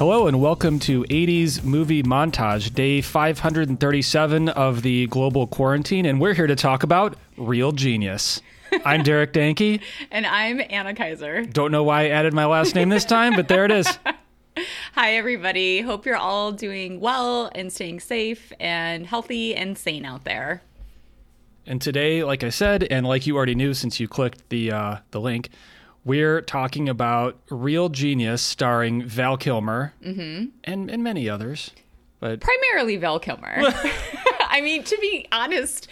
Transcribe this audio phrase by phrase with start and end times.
[0.00, 6.32] Hello and welcome to 80s Movie Montage, day 537 of the global quarantine, and we're
[6.32, 8.40] here to talk about Real Genius.
[8.86, 9.82] I'm Derek Danke.
[10.10, 11.44] And I'm Anna Kaiser.
[11.44, 13.98] Don't know why I added my last name this time, but there it is.
[14.94, 15.82] Hi, everybody.
[15.82, 20.62] Hope you're all doing well and staying safe and healthy and sane out there.
[21.66, 24.96] And today, like I said, and like you already knew since you clicked the uh,
[25.10, 25.50] the link,
[26.04, 30.46] we're talking about Real Genius, starring Val Kilmer mm-hmm.
[30.64, 31.70] and and many others.
[32.20, 33.62] But Primarily Val Kilmer.
[34.48, 35.88] I mean, to be honest,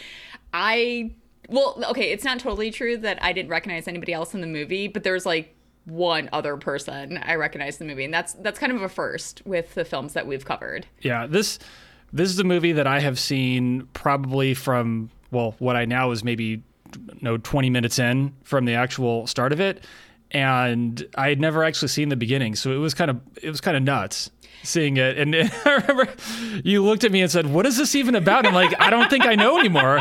[0.52, 1.12] I.
[1.50, 4.86] Well, okay, it's not totally true that I didn't recognize anybody else in the movie,
[4.86, 5.54] but there's like
[5.86, 9.40] one other person I recognized in the movie, and that's that's kind of a first
[9.46, 10.86] with the films that we've covered.
[11.00, 11.58] yeah, this
[12.12, 16.24] this is a movie that I have seen probably from well, what I now is
[16.24, 16.62] maybe
[17.20, 19.84] no 20 minutes in from the actual start of it
[20.30, 23.60] and I had never actually seen the beginning so it was kind of it was
[23.60, 24.30] kind of nuts
[24.62, 26.08] seeing it and I remember
[26.64, 29.08] you looked at me and said what is this even about I'm like I don't
[29.08, 29.98] think I know anymore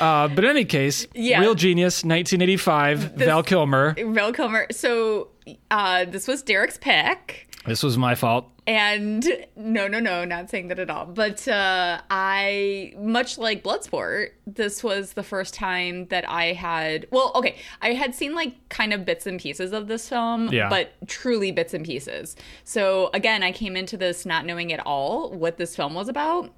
[0.00, 1.40] uh, but in any case Yeah.
[1.40, 4.66] Real Genius 1985 Val Kilmer Val Kilmer.
[4.70, 5.28] So
[5.70, 7.48] uh, this was Derek's pick.
[7.66, 9.26] This was my fault And
[9.56, 11.04] no, no, no, not saying that at all.
[11.06, 17.06] But uh, I, much like Bloodsport, this was the first time that I had.
[17.10, 20.68] Well, okay, I had seen like kind of bits and pieces of this film, Yeah.
[20.70, 22.36] but truly bits and pieces.
[22.64, 26.50] So again, I came into this not knowing at all what this film was about.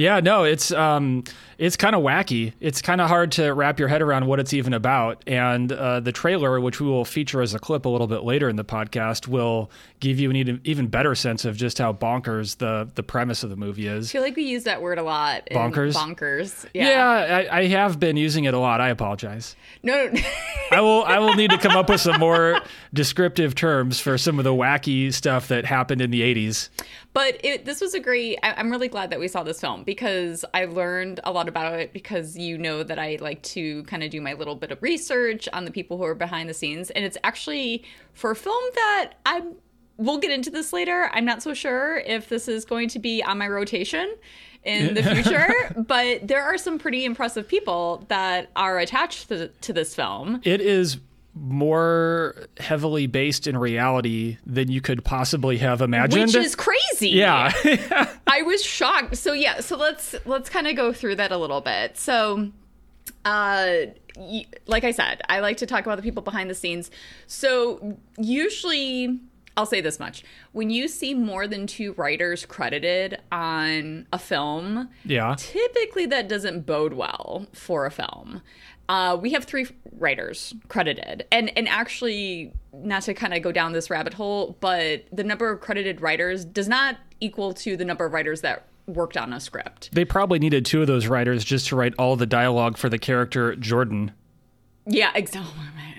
[0.00, 1.24] Yeah, no, it's um,
[1.58, 2.54] it's kind of wacky.
[2.58, 5.22] It's kind of hard to wrap your head around what it's even about.
[5.26, 8.48] And uh, the trailer, which we will feature as a clip a little bit later
[8.48, 9.70] in the podcast, will
[10.00, 13.50] give you an even, even better sense of just how bonkers the the premise of
[13.50, 14.10] the movie is.
[14.10, 15.46] I feel like we use that word a lot.
[15.50, 15.94] Bonkers?
[15.94, 16.66] Bonkers.
[16.74, 17.36] Yeah, Yeah.
[17.52, 18.80] I, I have been using it a lot.
[18.80, 19.54] I apologize.
[19.82, 20.20] No, no.
[20.72, 22.60] I will I will need to come up with some more
[22.92, 26.70] descriptive terms for some of the wacky stuff that happened in the '80s.
[27.12, 28.38] But it, this was a great.
[28.42, 31.74] I, I'm really glad that we saw this film because I learned a lot about
[31.74, 31.92] it.
[31.92, 35.48] Because you know that I like to kind of do my little bit of research
[35.52, 39.12] on the people who are behind the scenes, and it's actually for a film that
[39.26, 39.54] I'm.
[40.00, 41.10] We'll get into this later.
[41.12, 44.14] I'm not so sure if this is going to be on my rotation
[44.64, 49.72] in the future, but there are some pretty impressive people that are attached to, to
[49.72, 50.40] this film.
[50.44, 50.98] It is
[51.34, 56.26] more heavily based in reality than you could possibly have imagined.
[56.26, 57.10] Which is crazy.
[57.10, 57.52] yeah.
[58.26, 59.16] I was shocked.
[59.16, 61.96] So yeah, so let's let's kind of go through that a little bit.
[61.96, 62.50] So
[63.24, 63.72] uh
[64.16, 66.90] y- like I said, I like to talk about the people behind the scenes.
[67.26, 69.20] So usually
[69.60, 70.24] I'll say this much.
[70.52, 75.34] When you see more than two writers credited on a film, yeah.
[75.36, 78.40] typically that doesn't bode well for a film.
[78.88, 79.66] Uh, we have three
[79.98, 85.04] writers credited, and and actually, not to kind of go down this rabbit hole, but
[85.12, 89.18] the number of credited writers does not equal to the number of writers that worked
[89.18, 89.90] on a script.
[89.92, 92.98] They probably needed two of those writers just to write all the dialogue for the
[92.98, 94.12] character Jordan.
[94.86, 95.52] Yeah, exactly.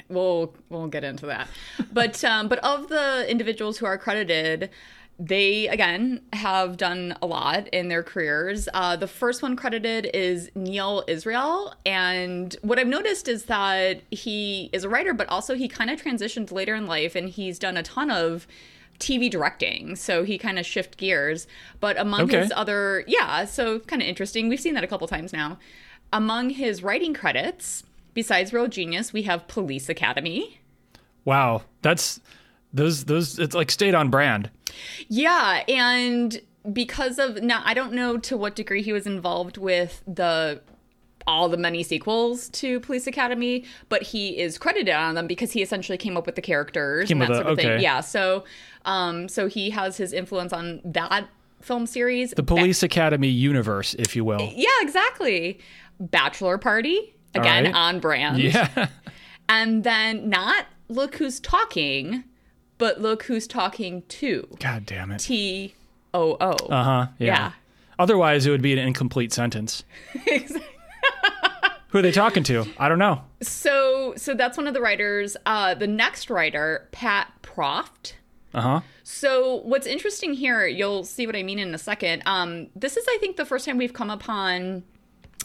[0.09, 1.47] We'll we'll get into that,
[1.93, 4.69] but um, but of the individuals who are credited,
[5.17, 8.67] they again have done a lot in their careers.
[8.73, 14.69] Uh, the first one credited is Neil Israel, and what I've noticed is that he
[14.73, 17.77] is a writer, but also he kind of transitioned later in life, and he's done
[17.77, 18.47] a ton of
[18.99, 21.47] TV directing, so he kind of shift gears.
[21.79, 22.39] But among Okay.
[22.39, 24.49] his other, yeah, so kind of interesting.
[24.49, 25.57] We've seen that a couple times now.
[26.13, 27.83] Among his writing credits,
[28.13, 30.59] besides Real Genius, we have Police Academy.
[31.25, 32.19] Wow, that's
[32.73, 33.39] those those.
[33.39, 34.49] It's like stayed on brand.
[35.07, 40.03] Yeah, and because of now, I don't know to what degree he was involved with
[40.07, 40.61] the
[41.27, 45.61] all the many sequels to Police Academy, but he is credited on them because he
[45.61, 47.81] essentially came up with the characters Came and that sort the- of thing.
[47.81, 48.43] Yeah, so
[48.85, 51.27] um, so he has his influence on that
[51.61, 52.31] film series.
[52.31, 54.51] The Police Academy universe, if you will.
[54.55, 55.59] yeah, exactly.
[55.99, 57.75] Bachelor Party again right.
[57.75, 58.39] on brand.
[58.39, 58.87] Yeah.
[59.49, 62.23] and then not look who's talking,
[62.77, 65.19] but look who's talking to God damn it.
[65.19, 65.73] T
[66.13, 66.51] O O.
[66.51, 67.07] Uh huh.
[67.19, 67.27] Yeah.
[67.27, 67.51] Yeah.
[67.99, 69.83] Otherwise, it would be an incomplete sentence.
[71.89, 72.65] Who are they talking to?
[72.77, 73.21] I don't know.
[73.41, 75.35] So so that's one of the writers.
[75.45, 78.13] Uh, the next writer, Pat Proft.
[78.53, 78.81] Uh huh.
[79.03, 82.23] So what's interesting here, you'll see what I mean in a second.
[82.25, 84.83] Um, this is, I think, the first time we've come upon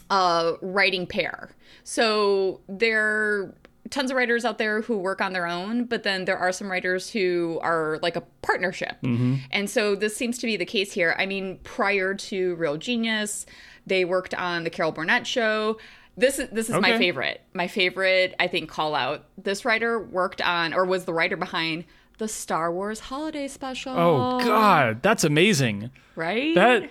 [0.09, 1.49] a writing pair.
[1.83, 3.55] So there are
[3.89, 6.69] tons of writers out there who work on their own, but then there are some
[6.69, 8.97] writers who are like a partnership.
[9.03, 9.35] Mm-hmm.
[9.51, 11.15] And so this seems to be the case here.
[11.17, 13.45] I mean, prior to Real Genius,
[13.85, 15.77] they worked on the Carol Burnett show.
[16.17, 17.41] This is this is my favorite.
[17.53, 19.25] My favorite, I think, call out.
[19.37, 21.85] This writer worked on or was the writer behind
[22.17, 23.93] the Star Wars holiday special.
[23.95, 25.91] Oh God, that's amazing.
[26.15, 26.55] Right?
[26.55, 26.89] That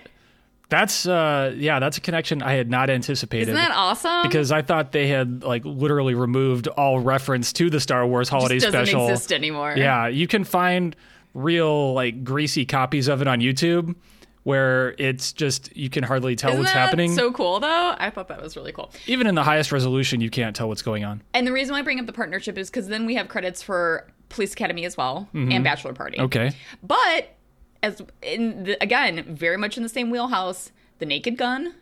[0.69, 3.43] that's uh yeah, that's a connection I had not anticipated.
[3.43, 4.23] Isn't that awesome?
[4.23, 8.57] because I thought they had like literally removed all reference to the Star Wars holiday
[8.57, 9.09] it doesn't special.
[9.09, 9.75] exist anymore.
[9.77, 10.97] Yeah, you can find
[11.35, 13.95] real like greasy copies of it on YouTube
[14.43, 17.13] where it's just you can hardly tell Isn't what's happening.
[17.15, 17.95] so cool though?
[17.99, 18.93] I thought that was really cool.
[19.07, 21.21] Even in the highest resolution, you can't tell what's going on.
[21.35, 23.61] And the reason why I bring up the partnership is because then we have credits
[23.61, 26.17] for Police Academy as well and Bachelor Party.
[26.19, 26.25] Mm-hmm.
[26.27, 26.51] Okay.
[26.83, 27.36] But
[27.83, 31.75] as in the, again, very much in the same wheelhouse, The Naked Gun,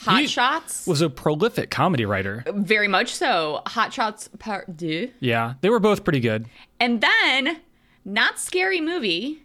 [0.00, 2.44] Hot He Shots, Was a prolific comedy writer.
[2.54, 3.62] very much so.
[3.66, 6.46] Hot Shots Part Deux, Yeah, they were both pretty good.
[6.78, 7.60] and then
[8.04, 9.42] not Scary Movie,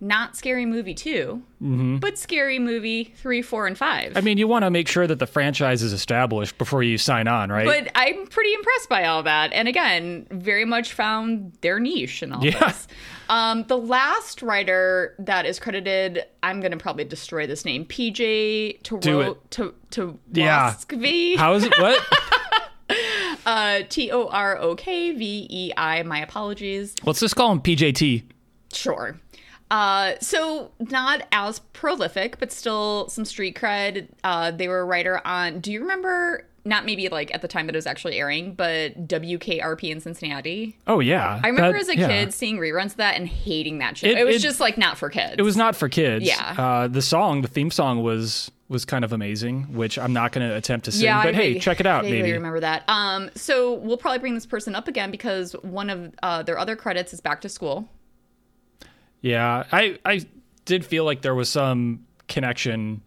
[0.00, 4.08] not Scary Movie 2 but Scary Movie three, four, and five.
[4.10, 4.18] Mm-hmm.
[4.18, 7.28] I mean, you want to make sure that the franchise is established before you sign
[7.28, 7.66] on, right?
[7.66, 9.52] But I'm pretty impressed by all that.
[9.52, 12.58] And again, very much found their niche in all Yeah.
[12.58, 12.88] this.
[13.28, 18.78] Um, the last writer that is credited, I'm going to probably destroy this name, PJ
[19.00, 19.50] Do it.
[19.52, 20.74] to to Yeah.
[21.36, 21.74] How is it?
[21.78, 22.02] What?
[23.46, 26.02] uh, T O R O K V E I.
[26.04, 26.94] My apologies.
[27.04, 28.24] Let's just call him PJT.
[28.72, 29.18] Sure.
[29.70, 34.08] Uh, so not as prolific, but still some street cred.
[34.24, 35.60] Uh, they were a writer on.
[35.60, 36.44] Do you remember?
[36.62, 40.76] Not maybe like at the time that it was actually airing, but WKRP in Cincinnati.
[40.86, 42.06] Oh yeah, I remember That- as a yeah.
[42.08, 44.10] kid seeing reruns of that and hating that shit.
[44.10, 45.36] It, It- was it- just like not for kids.
[45.38, 46.26] It was not for kids.
[46.26, 46.54] Yeah.
[46.58, 50.48] Uh, the song, the theme song was was kind of amazing, which I'm not going
[50.48, 51.04] to attempt to sing.
[51.04, 52.30] Yeah, but I hey, check it out, maybe.
[52.32, 52.84] remember that.
[52.88, 56.76] Um, so we'll probably bring this person up again because one of uh, their other
[56.76, 57.88] credits is Back to School.
[59.22, 60.26] Yeah, I I
[60.64, 63.02] did feel like there was some connection.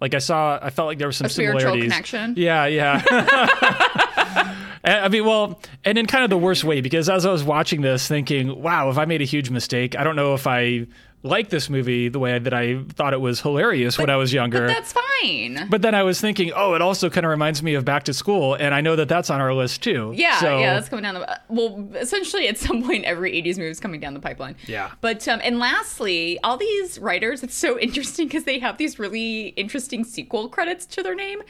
[0.00, 1.84] Like I saw, I felt like there was some A similarities.
[1.84, 2.34] connection?
[2.36, 3.02] Yeah, yeah.
[4.84, 7.80] I mean, well, and in kind of the worst way, because as I was watching
[7.80, 10.86] this, thinking, "Wow, if I made a huge mistake, I don't know if I
[11.26, 14.66] like this movie the way that I thought it was hilarious when I was younger."
[14.66, 15.66] That's fine.
[15.70, 18.12] But then I was thinking, oh, it also kind of reminds me of Back to
[18.14, 20.12] School, and I know that that's on our list too.
[20.14, 21.40] Yeah, so, yeah, that's coming down the.
[21.48, 24.56] Well, essentially, at some point, every '80s movie is coming down the pipeline.
[24.66, 24.92] Yeah.
[25.00, 29.48] But um, and lastly, all these writers, it's so interesting because they have these really
[29.48, 31.42] interesting sequel credits to their name.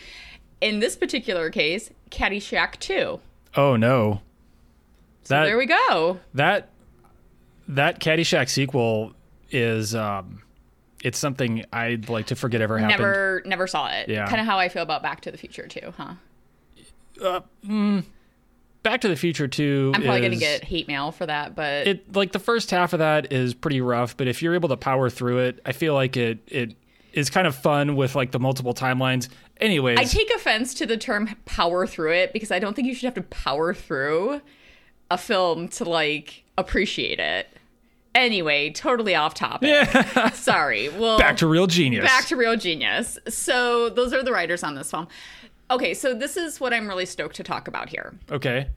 [0.61, 3.21] In this particular case, Caddyshack 2.
[3.57, 4.23] Oh no,
[5.25, 6.19] So that there we go.
[6.35, 6.71] that
[7.69, 9.13] that Caddyshack sequel
[9.57, 10.43] is um,
[11.03, 12.99] it's something I'd like to forget ever happened.
[12.99, 14.09] Never, never saw it.
[14.09, 14.27] Yeah.
[14.27, 17.41] Kind of how I feel about Back to the Future too, huh?
[18.83, 19.93] Back to the Future Two.
[19.95, 22.15] I'm probably is, gonna get hate mail for that, but it.
[22.15, 25.11] Like the first half of that is pretty rough, but if you're able to power
[25.11, 26.77] through it, I feel like it it
[27.13, 29.29] is kind of fun with like the multiple timelines.
[29.57, 32.95] Anyways, I take offense to the term power through it because I don't think you
[32.95, 34.43] should have to power through
[35.11, 37.49] a film to like appreciate it.
[38.17, 39.87] Anyway, totally off topic.
[40.35, 40.89] Sorry.
[40.89, 42.05] Well, back to real genius.
[42.05, 43.19] back to real genius.
[43.29, 45.07] So those are the writers on this film.
[45.71, 48.15] Okay, so this is what I'm really stoked to talk about here.
[48.31, 48.69] okay.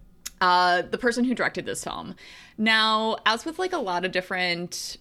[0.42, 2.16] Uh, the person who directed this film.
[2.58, 4.98] Now, as with like a lot of different,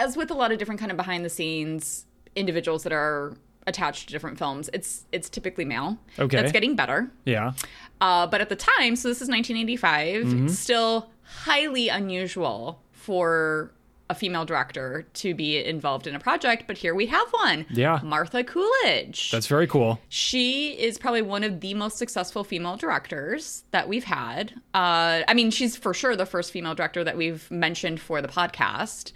[0.00, 2.06] as with a lot of different kind of behind the scenes
[2.36, 3.34] individuals that are
[3.66, 5.98] attached to different films, it's it's typically male.
[6.18, 6.36] Okay.
[6.36, 7.10] that's getting better.
[7.24, 7.52] Yeah.
[8.00, 10.48] Uh, but at the time, so this is 1985, Mm-hmm.
[10.48, 13.72] still highly unusual for
[14.10, 16.64] a female director to be involved in a project.
[16.66, 17.64] But here we have one.
[17.70, 18.00] Yeah.
[18.02, 19.30] Martha Coolidge.
[19.30, 20.00] That's very cool.
[20.08, 24.52] She is probably one of the most successful female directors that we've had.
[24.74, 28.26] Uh, I mean, she's for sure the first female director that we've mentioned for the
[28.26, 29.12] podcast,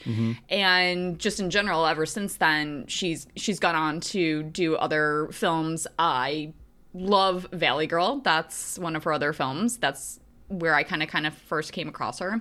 [0.48, 5.88] and just in general, ever since then, she's she's gone on to do other films.
[5.98, 6.52] I
[6.92, 8.20] love Valley Girl.
[8.20, 9.78] That's one of her other films.
[9.78, 12.40] That's where I kind of kind of first came across her.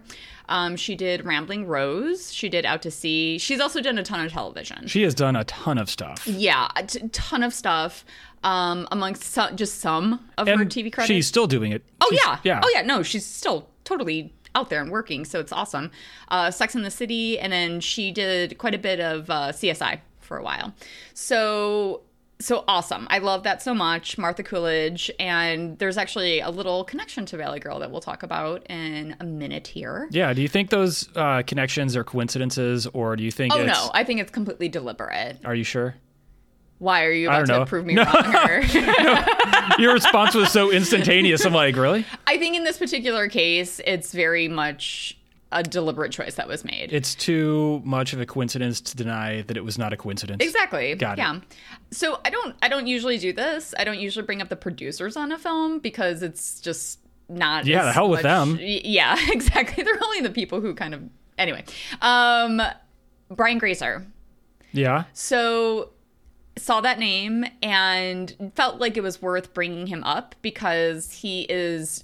[0.50, 2.33] Um, she did Rambling Rose.
[2.33, 3.38] She did Out to Sea.
[3.38, 4.88] She's also done a ton of television.
[4.88, 6.27] She has done a ton of stuff.
[6.27, 8.03] Yeah, a t- ton of stuff.
[8.43, 11.07] Um, amongst some, just some of her TV credits.
[11.07, 11.81] She's still doing it.
[12.01, 12.62] oh She's- yeah, yeah.
[12.63, 12.81] Oh yeah.
[12.81, 15.89] No, she's still totally out there and working, so it's awesome.
[16.27, 20.00] Uh, Sex in the City, and then she did quite a bit of uh, CSI
[20.19, 20.74] for a while.
[21.13, 22.01] So
[22.45, 23.07] so awesome.
[23.09, 25.12] I love that so much, Martha Coolidge.
[25.19, 29.23] And there's actually a little connection to Valley Girl that we'll talk about in a
[29.23, 30.07] minute here.
[30.12, 30.33] Yeah.
[30.33, 33.53] Do you think those uh, connections are coincidences, or do you think?
[33.53, 35.39] Oh it's, no, I think it's completely deliberate.
[35.45, 35.95] Are you sure?
[36.79, 37.65] Why are you about to know.
[37.65, 38.03] prove me No.
[38.03, 38.35] wrong?
[38.50, 39.79] Or?
[39.79, 41.45] Your response was so instantaneous.
[41.45, 42.05] I'm like, really?
[42.27, 45.17] I think in this particular case, it's very much
[45.53, 46.91] a deliberate choice that was made.
[46.91, 50.43] It's too much of a coincidence to deny that it was not a coincidence.
[50.43, 50.95] Exactly.
[50.95, 51.22] Got it.
[51.22, 51.39] yeah.
[51.91, 53.74] So I don't I don't usually do this.
[53.77, 57.83] I don't usually bring up the producers on a film because it's just not Yeah,
[57.86, 58.60] the hell with much- them.
[58.62, 59.83] Yeah, exactly.
[59.83, 61.01] They're only the people who kind of
[61.38, 61.63] anyway.
[62.01, 62.62] Um,
[63.29, 64.05] Brian Grazer.
[64.72, 65.05] Yeah.
[65.13, 65.91] So
[66.57, 72.03] saw that name and felt like it was worth bringing him up because he is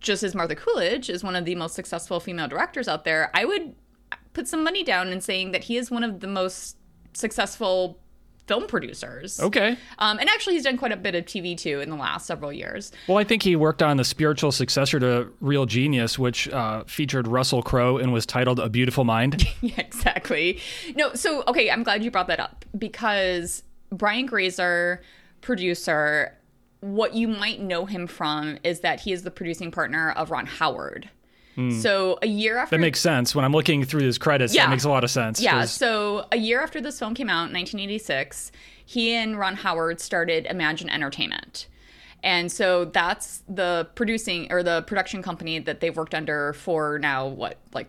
[0.00, 3.30] just as Martha Coolidge is one of the most successful female directors out there.
[3.34, 3.74] I would
[4.32, 6.76] put some money down in saying that he is one of the most
[7.12, 7.98] successful
[8.48, 9.38] film producers.
[9.38, 9.76] Okay.
[9.98, 12.52] Um, and actually, he's done quite a bit of TV too in the last several
[12.52, 12.90] years.
[13.06, 17.28] Well, I think he worked on the spiritual successor to Real Genius, which uh, featured
[17.28, 19.44] Russell Crowe and was titled A Beautiful Mind.
[19.60, 20.60] Yeah, exactly.
[20.94, 25.02] No, so okay, I'm glad you brought that up because Brian Grazer,
[25.40, 26.37] producer,
[26.80, 30.46] what you might know him from is that he is the producing partner of Ron
[30.46, 31.10] Howard.
[31.80, 32.76] So a year after.
[32.76, 33.34] That makes sense.
[33.34, 34.66] When I'm looking through his credits, Yeah.
[34.66, 35.40] that makes a lot of sense.
[35.42, 38.52] Yeah, 'cause- so a year after this film came out in 1986,
[38.86, 41.66] he and Ron Howard started Imagine Entertainment.
[42.22, 47.26] And so that's the producing or the production company that they've worked under for now,
[47.26, 47.88] what, like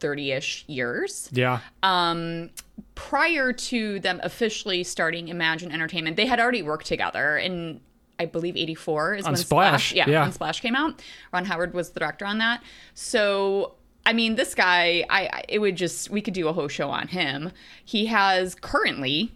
[0.00, 1.28] 30 ish years.
[1.32, 1.58] Yeah.
[1.82, 2.48] Um,
[2.94, 7.82] prior to them officially starting Imagine Entertainment, they had already worked together in,
[8.18, 10.22] I believe, 84 is On when Splash, yeah, yeah.
[10.22, 11.02] when Splash came out.
[11.32, 12.62] Ron Howard was the director on that.
[12.94, 13.74] So,
[14.06, 16.90] I mean, this guy, I, I it would just, we could do a whole show
[16.90, 17.52] on him.
[17.84, 19.32] He has currently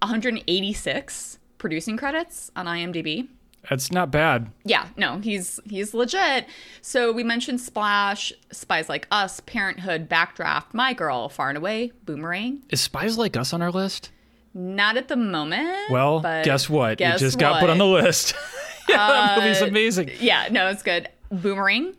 [0.00, 3.28] 186 producing credits on IMDb.
[3.68, 4.50] That's not bad.
[4.64, 6.46] Yeah, no, he's he's legit.
[6.80, 12.62] So we mentioned Splash, Spies Like Us, Parenthood, Backdraft, My Girl, Far and Away, Boomerang.
[12.70, 14.10] Is Spies Like Us on our list?
[14.54, 15.90] Not at the moment.
[15.90, 16.98] Well, but guess what?
[16.98, 17.84] guess it just got put on the?
[17.86, 18.34] Uh, list.
[18.88, 20.10] yeah, that movie's amazing.
[20.20, 21.08] Yeah, no, it's good.
[21.30, 21.94] Boomerang,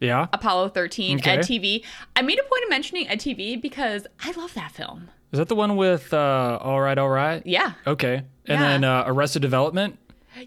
[0.00, 0.28] Yeah.
[0.32, 1.30] Apollo 13, Okay.
[1.32, 1.84] Ed TV.
[2.16, 5.08] I made a point of mentioning Ed TV because I love that film.
[5.32, 7.42] Is that the one with uh, All Right, All Right?
[7.46, 7.72] Yeah.
[7.86, 8.14] Okay.
[8.16, 8.58] And Yeah.
[8.60, 9.98] then uh, Arrested Development?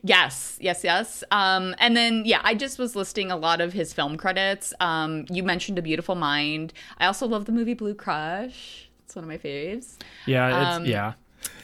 [0.03, 1.23] Yes, yes, yes.
[1.31, 4.73] Um, and then yeah, I just was listing a lot of his film credits.
[4.79, 6.73] Um, you mentioned A Beautiful Mind.
[6.97, 8.89] I also love the movie Blue Crush.
[9.05, 9.97] It's one of my faves.
[10.25, 10.47] Yeah.
[10.69, 11.13] It's, Um, yeah.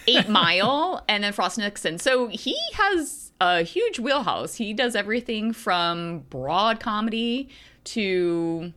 [0.08, 1.98] Eight Mile, and then Frost Nixon.
[2.00, 4.56] So he has a huge wheelhouse.
[4.56, 7.50] He does everything from broad comedy
[7.86, 8.74] to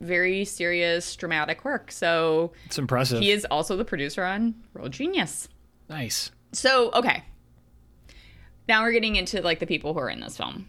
[0.00, 1.90] very serious dramatic work.
[1.90, 3.20] So It's impressive.
[3.20, 5.48] he is also the producer on Real Genius.
[5.88, 6.30] nice.
[6.52, 7.22] So, okay.
[8.68, 10.68] Now we're getting into like the people who are in this film.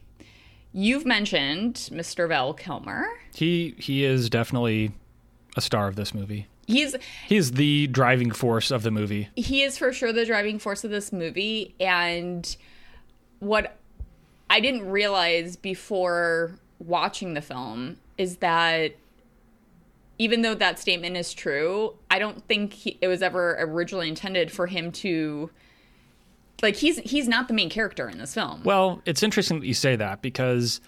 [0.73, 2.27] You've mentioned Mr.
[2.27, 3.05] Val Kilmer.
[3.33, 4.91] He he is definitely
[5.55, 6.47] a star of this movie.
[6.67, 6.95] He's
[7.27, 9.29] He's the driving force of the movie.
[9.35, 12.55] he is for sure the driving force of this movie and
[13.39, 13.77] what
[14.49, 18.93] I didn't realize before watching the film is that
[20.19, 24.51] even though that statement is true, I don't think he, it was ever originally intended
[24.51, 25.49] for him to
[26.63, 28.63] like he's he's not the main character in this film.
[28.63, 30.81] Well, it's interesting that you say that because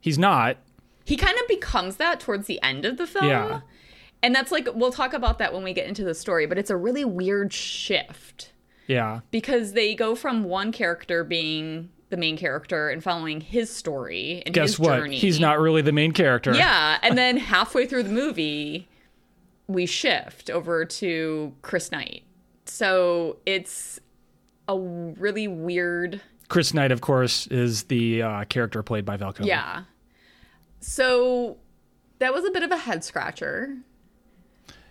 [0.00, 0.58] he's not.
[1.06, 3.26] he kind of becomes that towards the end of the film.
[3.26, 3.60] Yeah.
[4.22, 6.70] And that's like we'll talk about that when we get into the story, but it's
[6.70, 8.52] a really weird shift
[8.86, 9.20] Yeah.
[9.30, 14.54] because they go from one character being the main character and following his story and
[14.54, 14.96] Guess his what?
[14.98, 15.16] journey.
[15.16, 16.52] He's not really the main character.
[16.54, 18.88] Yeah, and then halfway through the movie
[19.68, 22.24] we shift over to Chris Knight.
[22.66, 24.00] So it's
[24.68, 29.48] a really weird Chris Knight, of course, is the uh, character played by Val Kilmer.
[29.48, 29.84] yeah.
[30.80, 31.58] So
[32.18, 33.76] that was a bit of a head scratcher.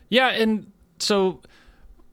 [0.09, 1.41] Yeah, and so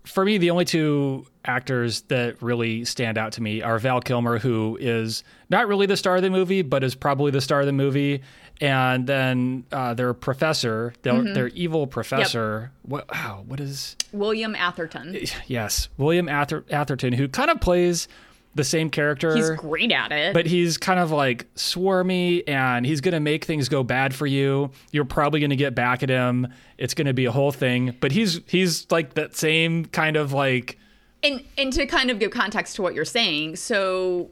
[0.04, 4.38] for me, the only two actors that really stand out to me are Val Kilmer,
[4.38, 7.66] who is not really the star of the movie, but is probably the star of
[7.66, 8.22] the movie,
[8.60, 11.34] and then uh, their professor, their, Mm-hmm.
[11.34, 12.70] their evil professor.
[12.82, 13.10] What?
[13.12, 13.96] Wow, what is?
[14.12, 15.16] William Atherton.
[15.46, 18.08] Yes, William Ather- Atherton, who kind of plays
[18.56, 19.36] the same character.
[19.36, 20.34] He's great at it.
[20.34, 24.26] but he's kind of like swarmy and he's going to make things go bad for
[24.26, 24.70] you.
[24.90, 26.48] You're probably going to get back at him.
[26.78, 27.94] It's going to be a whole thing.
[28.00, 30.78] But he's he's like that same kind of like
[31.22, 34.30] and and to kind of give context to what you're saying, so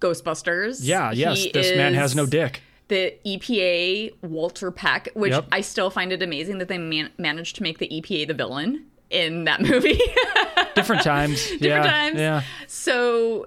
[0.00, 0.80] Ghostbusters.
[0.82, 2.60] yeah, yes, this man has no dick.
[2.88, 5.46] The EPA Walter Peck, which Yep.
[5.52, 8.86] I still find it amazing that they man- managed to make the EPA the villain
[9.10, 10.00] in that movie.
[10.74, 11.42] Different times.
[11.42, 12.18] Different yeah, times.
[12.18, 12.42] Yeah.
[12.66, 13.46] so,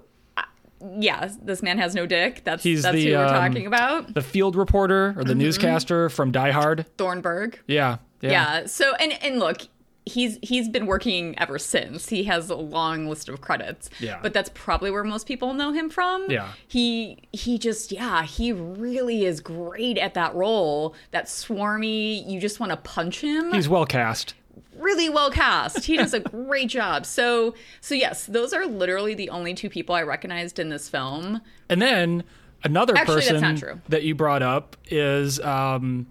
[0.98, 2.42] yeah, this man has no dick.
[2.44, 4.12] That's He's that's the, who we're um, talking about.
[4.14, 5.38] The field reporter or the Mm-hmm.
[5.38, 6.86] newscaster from Die Hard.
[6.98, 7.58] Thornburg.
[7.66, 7.98] Yeah.
[8.20, 8.30] Yeah.
[8.30, 8.66] Yeah.
[8.66, 9.58] So and and look,
[10.04, 12.08] he's he's been working ever since.
[12.08, 13.90] He has a long list of credits.
[14.00, 14.18] Yeah.
[14.22, 16.26] But that's probably where most people know him from.
[16.30, 16.52] Yeah.
[16.68, 20.94] He he just yeah, he really is great at that role.
[21.10, 23.52] That swarmy, you just want to punch him.
[23.52, 24.34] He's well cast.
[24.78, 25.84] Really well cast.
[25.84, 27.06] He does a great job.
[27.06, 31.40] So so yes, those are literally the only two people I recognized in this film.
[31.68, 32.24] And then
[32.64, 36.06] Another Actually, person that you brought up is um,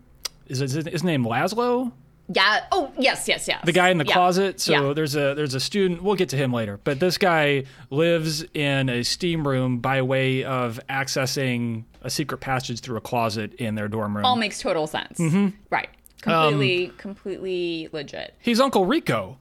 [0.48, 1.92] is his, his name Lazlo?
[2.34, 2.66] Yeah.
[2.72, 3.62] Oh, yes, yes, yes.
[3.66, 4.14] the guy in the Yeah.
[4.14, 4.60] closet.
[4.62, 4.94] So Yeah.
[4.94, 6.02] there's a there's a student.
[6.02, 6.80] We'll get to him later.
[6.84, 12.80] But this guy lives in a steam room by way of accessing a secret passage
[12.80, 14.26] through a closet in their dorm room.
[14.26, 15.20] all makes total sense.
[15.20, 15.50] Mm-hmm.
[15.70, 15.90] Right.
[16.28, 18.34] Um, Completely, completely legit.
[18.40, 19.38] He's Uncle Rico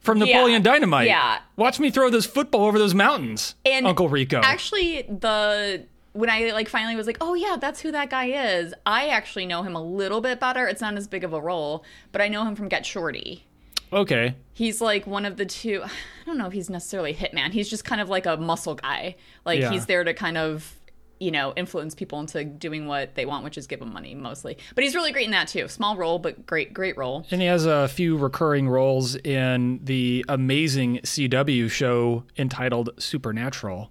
[0.00, 0.26] from Yeah.
[0.26, 1.06] Napoleon Dynamite.
[1.06, 1.38] Yeah.
[1.56, 3.54] Watch me throw this football over those mountains.
[3.64, 4.40] And Uncle Rico.
[4.42, 8.74] Actually, the when I like finally was like, oh yeah, that's who that guy is.
[8.86, 10.66] I actually know him a little bit better.
[10.66, 13.44] It's not as big of a role, but I know him from Get Shorty.
[13.92, 14.34] okay.
[14.52, 15.82] He's like one of the two.
[15.84, 15.90] I
[16.26, 17.52] don't know if he's necessarily hitman.
[17.52, 19.16] He's just kind of like a muscle guy.
[19.44, 19.70] Like Yeah.
[19.70, 20.74] he's there to kind of
[21.20, 24.56] you know influence people into doing what they want, which is give them money mostly.
[24.74, 25.68] But he's really great in that too.
[25.68, 27.26] Small role, but great, great role.
[27.30, 33.90] And he has a few recurring roles in the amazing CW show entitled Supernatural.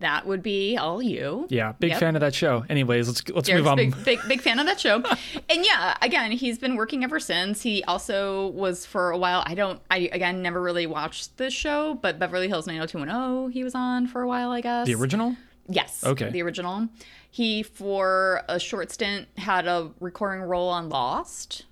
[0.00, 1.46] That would be all you.
[1.48, 2.00] Yeah, big Yep.
[2.00, 2.64] fan of that show.
[2.68, 3.76] Anyways, let's let's Derek's move on.
[3.76, 4.96] big, big, big fan of that show.
[5.48, 7.62] and yeah, again, he's been working ever since.
[7.62, 9.42] He also was for a while.
[9.46, 9.80] I don't.
[9.90, 14.20] I again never really watched this show, but Beverly Hills 90210 he was on for
[14.20, 14.86] a while, I guess.
[14.86, 15.36] The original?
[15.68, 16.04] Yes.
[16.04, 16.30] Okay.
[16.30, 16.88] The original.
[17.30, 21.64] He for a short stint had a recurring role on Lost.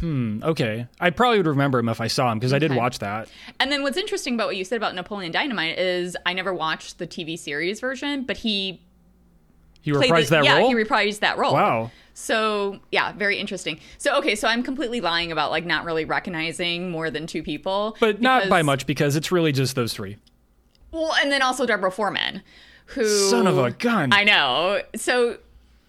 [0.00, 0.42] Hmm.
[0.42, 0.86] Okay.
[1.00, 3.28] I probably would remember him if I saw him because I did watch that.
[3.58, 6.98] And then what's interesting about what you said about Napoleon Dynamite is I never watched
[6.98, 8.82] the TV series version, but he
[9.80, 10.68] He reprised the- that yeah, role?
[10.68, 11.54] he reprised that role.
[11.54, 11.90] Wow.
[12.12, 13.78] So yeah, very interesting.
[13.96, 17.96] So okay, so I'm completely lying about like not really recognizing more than two people,
[18.00, 20.16] But not by much because it's really just those three.
[20.92, 22.42] Well, and then also Deborah Foreman,
[22.86, 24.12] who Son of a gun.
[24.12, 24.82] I know.
[24.94, 25.38] So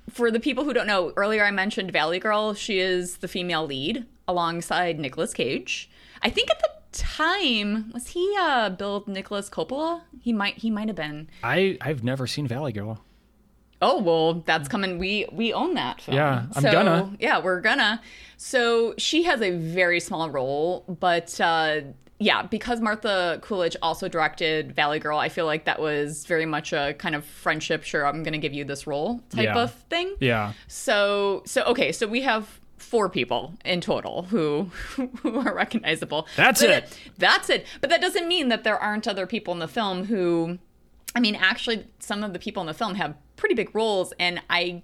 [0.09, 2.53] for the people who don't know, earlier I mentioned Valley Girl.
[2.53, 5.89] She is the female lead alongside Nicolas Cage.
[6.21, 10.01] I think at the time was he uh Bill Nicolas Coppola?
[10.21, 11.29] He might he might have been.
[11.43, 13.03] I, I've never seen Valley Girl.
[13.81, 14.97] Oh well, that's coming.
[14.97, 16.17] We we own that film.
[16.17, 17.15] Yeah, I'm so, gonna.
[17.19, 18.01] Yeah, we're gonna.
[18.37, 21.81] So she has a very small role, but uh,
[22.19, 26.73] yeah, because Martha Coolidge also directed Valley Girl, I feel like that was very much
[26.73, 27.83] a kind of friendship.
[27.83, 29.59] Sure, I'm gonna give you this role type Yeah.
[29.59, 30.15] of thing.
[30.19, 30.53] Yeah.
[30.67, 34.63] So so okay, so we have four people in total who
[35.21, 36.27] who are recognizable.
[36.35, 36.99] That's But it.
[37.17, 37.65] That's it.
[37.81, 40.57] But that doesn't mean that there aren't other people in the film who
[41.15, 44.41] I mean, actually some of the people in the film have pretty big roles and
[44.49, 44.83] I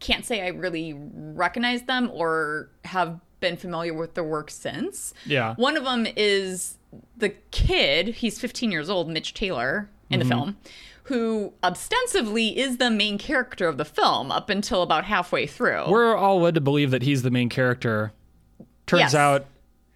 [0.00, 5.12] can't say I really recognize them or have been familiar with their work since.
[5.26, 5.54] Yeah.
[5.56, 6.78] One of them is
[7.16, 10.28] the kid, he's 15 years old, Mitch Taylor in Mm-hmm.
[10.28, 10.56] the film,
[11.04, 15.90] who ostensibly is the main character of the film up until about halfway through.
[15.90, 18.12] We're all led to believe that he's the main character.
[18.86, 19.14] Turns Yes.
[19.14, 19.46] out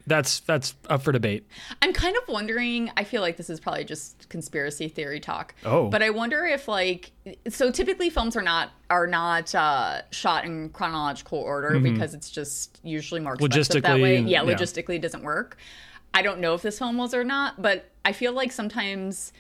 [0.08, 1.46] that's that's up for debate.
[1.82, 2.90] I'm kind of wondering.
[2.96, 5.54] I feel like this is probably just conspiracy theory talk.
[5.64, 5.88] Oh.
[5.88, 7.12] but I wonder if like
[7.48, 12.80] so typically films are not are not uh, shot in chronological order because it's just
[12.82, 13.98] usually more expensive that Mm-hmm.
[13.98, 14.18] Logistically, way.
[14.20, 14.54] Yeah, yeah.
[14.54, 15.56] logistically it doesn't work.
[16.14, 19.32] I don't know if this film was or not, but I feel like sometimes.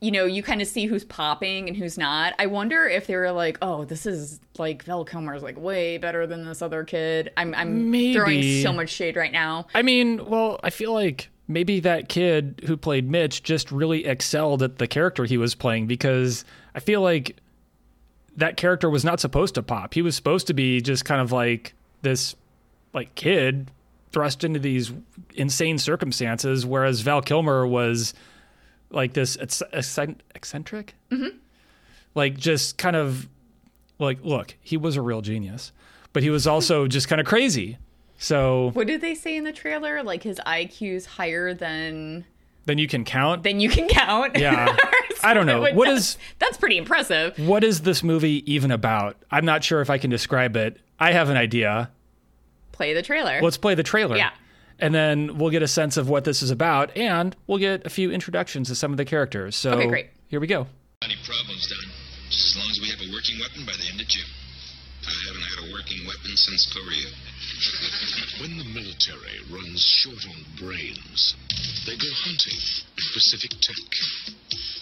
[0.00, 2.32] You know, you kind of see who's popping and who's not.
[2.38, 6.26] I wonder if they were like, "Oh, this is like Val Kilmer's like way better
[6.26, 8.14] than this other kid." I'm I'm Maybe.
[8.14, 9.66] throwing so much shade right now.
[9.74, 14.62] I mean, well, I feel like maybe that kid who played Mitch just really excelled
[14.62, 17.36] at the character he was playing because I feel like
[18.36, 19.92] that character was not supposed to pop.
[19.92, 22.36] He was supposed to be just kind of like this
[22.94, 23.70] like kid
[24.12, 24.92] thrust into these
[25.34, 28.14] insane circumstances whereas Val Kilmer was
[28.90, 30.94] like this ecc- ecc- eccentric?
[31.10, 31.36] Mm-hmm.
[32.14, 33.28] Like just kind of
[33.98, 35.72] like look, he was a real genius,
[36.12, 37.78] but he was also just kind of crazy.
[38.18, 40.02] So What did they say in the trailer?
[40.02, 42.26] Like his IQ's higher than
[42.66, 43.42] then you can count.
[43.42, 44.36] than you can count.
[44.36, 44.76] Yeah.
[45.24, 45.60] I don't know.
[45.72, 47.38] What is- that's pretty impressive.
[47.38, 49.16] What is this movie even about?
[49.30, 50.78] I'm not sure if I can describe it.
[50.98, 51.90] I have an idea.
[52.72, 53.40] Play the trailer.
[53.42, 54.16] Let's play the trailer.
[54.16, 54.30] Yeah.
[54.80, 57.90] And then we'll get a sense of what this is about, and we'll get a
[57.90, 59.54] few introductions to some of the characters.
[59.54, 60.06] So Okay, great.
[60.28, 60.66] here we go.
[61.02, 61.90] Any problems, Don?
[62.30, 64.24] Just as long as we have a working weapon by the end of June.
[65.04, 67.08] I haven't had a working weapon since Korea.
[68.40, 71.36] When the military runs short on brains,
[71.84, 72.56] they go hunting
[72.96, 73.76] at Pacific Tech,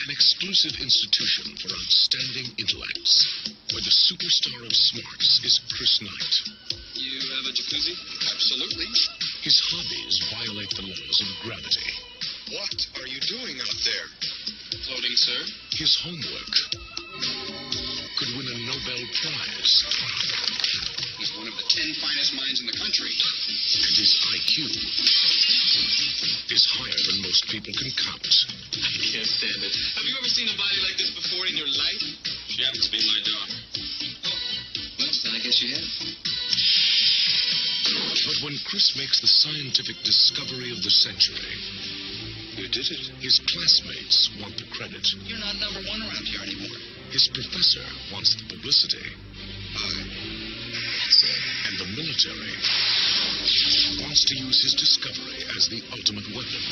[0.06, 3.26] an exclusive institution for outstanding intellects,
[3.74, 6.34] where the superstar of smarts is Chris Knight.
[6.94, 7.94] You have a jacuzzi?
[8.30, 8.86] Absolutely.
[9.42, 11.90] His hobbies violate the laws of gravity.
[12.52, 14.06] What are you doing out there?
[14.82, 15.40] Floating, sir.
[15.78, 16.52] His homework
[18.18, 19.72] could win a Nobel Prize,
[21.18, 23.10] He's one of the ten finest minds in the country.
[23.10, 24.54] and his IQ
[26.50, 28.26] is higher than most people can count.
[28.74, 29.74] I can't stand it.
[29.98, 32.02] Have you ever seen a body like this before in your life?
[32.50, 33.54] She happens to be my daughter.
[34.98, 36.27] Well, then I guess you have.
[37.88, 41.56] But when Chris makes the scientific discovery of the century,
[42.58, 43.04] You did it.
[43.22, 45.06] his classmates want the credit.
[45.24, 46.76] You're not number one around here anymore.
[47.12, 49.08] His professor wants the publicity.
[49.72, 51.38] That's it.
[51.68, 52.56] And the military
[54.04, 56.62] wants to use his discovery as the ultimate weapon.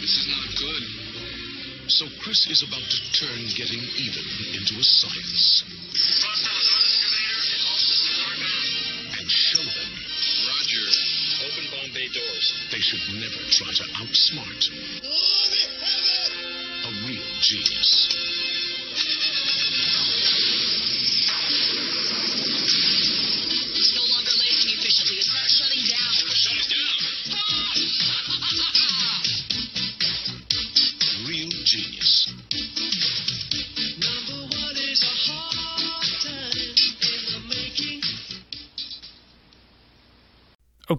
[0.00, 0.82] This is not good.
[1.90, 4.24] So Chris is about to turn getting even
[4.56, 5.64] into a science.
[5.66, 6.79] Uh-huh.
[12.90, 14.68] Should never try to outsmart
[16.82, 18.29] a real genius.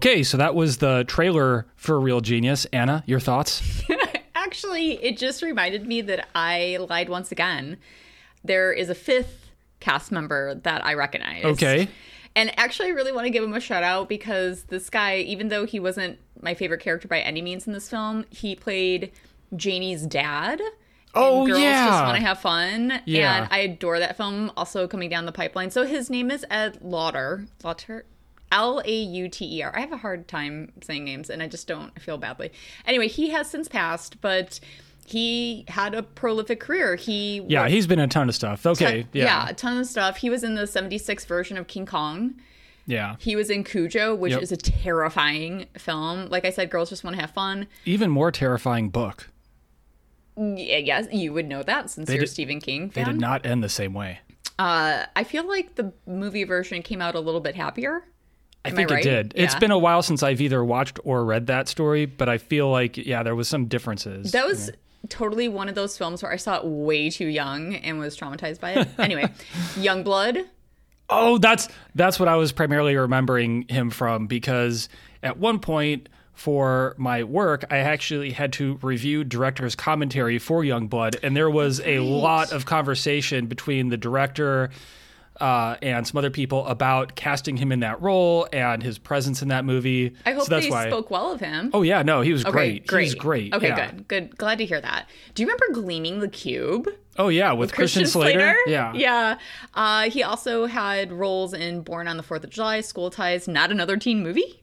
[0.02, 2.64] Okay, so that was the trailer for Real Genius.
[2.72, 3.84] Anna, your thoughts?
[4.34, 7.76] Actually, it just reminded me that I lied once again.
[8.42, 11.44] There is a fifth cast member that I recognize.
[11.44, 11.86] Okay.
[12.34, 15.50] And actually, I really want to give him a shout out because this guy, even
[15.50, 19.12] though he wasn't my favorite character by any means in this film, he played
[19.54, 20.60] Janie's dad.
[21.14, 21.86] Oh, Girls yeah.
[21.86, 23.00] Just Want to Have Fun.
[23.04, 23.36] Yeah.
[23.36, 25.70] And I adore that film, also coming down the pipeline.
[25.70, 27.46] So his name is Ed Lauder.
[27.62, 28.04] Lauter?
[28.52, 29.72] L A U T E R.
[29.74, 32.52] I have a hard time saying names and I just don't feel badly.
[32.86, 34.60] Anyway, he has since passed, but
[35.04, 36.94] he had a prolific career.
[36.94, 38.64] He Yeah, he's been in a ton of stuff.
[38.64, 39.24] Okay, yeah.
[39.24, 39.48] yeah.
[39.48, 40.18] a ton of stuff.
[40.18, 42.34] He was in the 76 version of King Kong.
[42.86, 43.16] Yeah.
[43.18, 44.42] He was in Cujo, which Yep.
[44.42, 46.26] is a terrifying film.
[46.28, 47.66] Like I said, girls just want to have fun.
[47.84, 49.28] Even more terrifying book.
[50.36, 53.62] Yeah, yes, you would know that since you're did- Stephen King They did not end
[53.62, 54.20] the same way.
[54.58, 58.04] Uh, I feel like the movie version came out a little bit happier.
[58.64, 59.04] I Am I think right?
[59.04, 59.32] it did.
[59.36, 62.70] It's been a while since I've either watched or read that story, but I feel
[62.70, 64.32] like yeah, there was some differences.
[64.32, 64.70] That was
[65.08, 68.60] totally one of those films where I saw it way too young and was traumatized
[68.60, 68.88] by it.
[68.98, 69.24] anyway,
[69.74, 70.46] Youngblood.
[71.10, 74.88] Oh, that's that's what I was primarily remembering him from because
[75.22, 81.18] at one point for my work, I actually had to review director's commentary for Youngblood,
[81.22, 84.70] and there was a lot of conversation between the director
[85.40, 89.48] uh, and some other people about casting him in that role and his presence in
[89.48, 90.14] that movie.
[90.26, 90.88] I hope so they why.
[90.88, 91.70] spoke well of him.
[91.72, 92.86] Oh yeah, no, he was okay, great.
[92.86, 93.02] great.
[93.02, 93.54] He was great.
[93.54, 93.90] Okay, yeah.
[93.90, 94.38] good, good.
[94.38, 95.08] Glad to hear that.
[95.34, 96.88] Do you remember Gleaming the Cube?
[97.18, 98.56] Oh yeah, with, Christian, Slater.
[98.66, 98.92] Yeah.
[98.94, 99.38] Yeah.
[99.74, 103.70] Uh, he also had roles in Born on the Fourth of July, School Ties, Not
[103.70, 104.62] Another Teen Movie.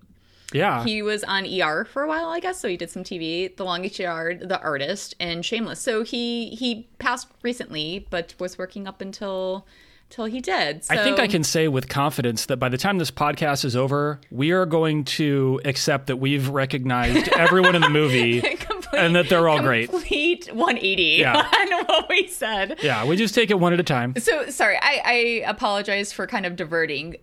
[0.51, 0.83] Yeah.
[0.83, 2.59] He was on ER for a while, I guess.
[2.59, 5.79] So he did some TV, The Longest Yard, The Artist, and Shameless.
[5.79, 9.67] So he he passed recently, but was working up until
[10.09, 10.83] till he did.
[10.83, 13.75] So I think I can say with confidence that by the time this podcast is
[13.75, 19.15] over, we are going to accept that we've recognized everyone in the movie complete, and
[19.15, 19.89] that they're all great.
[19.89, 21.35] Complete 180 Yeah.
[21.59, 22.79] on what we said.
[22.81, 24.15] Yeah, we just take it one at a time.
[24.17, 27.15] So sorry, I, I apologize for kind of diverting.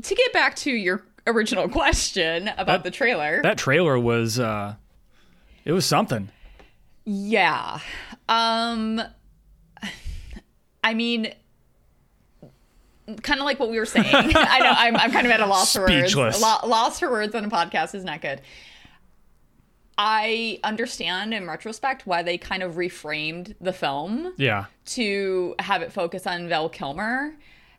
[0.00, 3.42] To get back to your original question about the trailer.
[3.42, 4.76] That trailer was uh
[5.64, 6.28] it was something.
[7.04, 7.80] yeah.
[8.28, 9.02] Um
[10.84, 11.32] I mean
[13.22, 14.06] kind of like what we were saying.
[14.14, 15.92] I know I'm, I'm kind of at a loss for words.
[16.12, 16.40] Speechless.
[16.40, 18.40] Lo- loss for words on a podcast is not good.
[19.96, 24.66] I understand in retrospect why they kind of reframed the film Yeah.
[24.86, 27.34] to have it focus on Val Kilmer.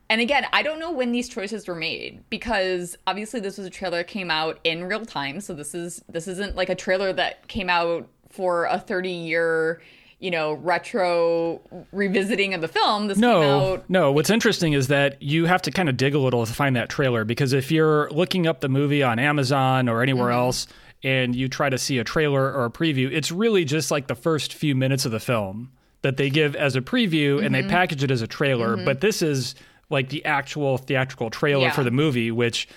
[0.09, 3.69] And again, I don't know when these choices were made because obviously this was a
[3.69, 5.39] trailer that came out in real time.
[5.39, 9.81] So this is this isn't like a trailer that came out for a 30 year,
[10.19, 13.08] you know, retro revisiting of the film.
[13.08, 14.12] This No, out no.
[14.12, 16.89] What's interesting is that you have to kind of dig a little to find that
[16.89, 20.39] trailer because if you're looking up the movie on Amazon or anywhere Mm-hmm.
[20.39, 20.67] else
[21.03, 24.15] and you try to see a trailer or a preview, it's really just like the
[24.15, 27.67] first few minutes of the film that they give as a preview and Mm-hmm.
[27.67, 28.75] they package it as a trailer.
[28.77, 29.55] But this is
[29.89, 31.71] like the actual theatrical trailer Yeah.
[31.71, 32.67] for the movie, which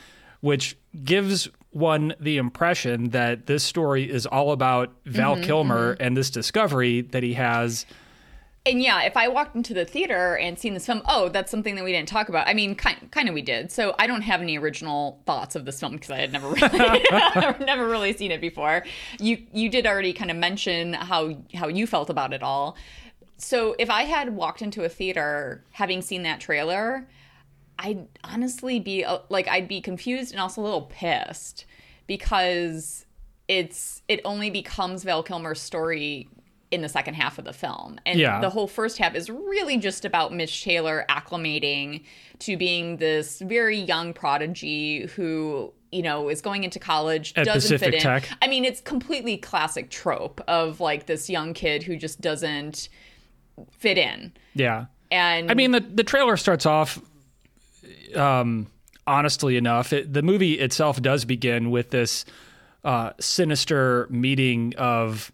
[0.40, 6.16] which gives one the impression that this story is all about Val Mm-hmm, Kilmer and
[6.16, 7.86] this discovery that he has.
[8.64, 11.74] And yeah, if I walked into the theater and seen this film, oh, that's something
[11.74, 12.46] that we didn't talk about.
[12.46, 13.72] I mean, kind, kind of we did.
[13.72, 17.04] So I don't have any original thoughts of this film because I had never really,
[17.64, 18.84] never really seen it before.
[19.18, 22.76] You you did already kind of mention how how you felt about it all.
[23.36, 27.08] So if I had walked into a theater having seen that trailer,
[27.78, 31.64] I'd honestly be uh, like I'd be confused and also a little pissed
[32.06, 33.06] because
[33.48, 36.28] it's it only becomes Val Kilmer's story
[36.70, 37.98] in the second half of the film.
[38.06, 38.40] And Yeah.
[38.40, 42.04] the whole first half is really just about Mitch Taylor acclimating
[42.40, 47.78] to being this very young prodigy who, you know, is going into college, At doesn't
[47.78, 48.00] Pacific fit in.
[48.00, 48.28] Tech.
[48.40, 52.88] I mean, it's completely classic trope of like this young kid who just doesn't
[53.72, 54.32] fit in.
[54.54, 54.86] Yeah.
[55.10, 56.98] And I mean, the the trailer starts off,
[58.14, 58.66] um,
[59.06, 62.24] honestly enough, it, the movie itself does begin with this
[62.84, 65.30] uh, sinister meeting of,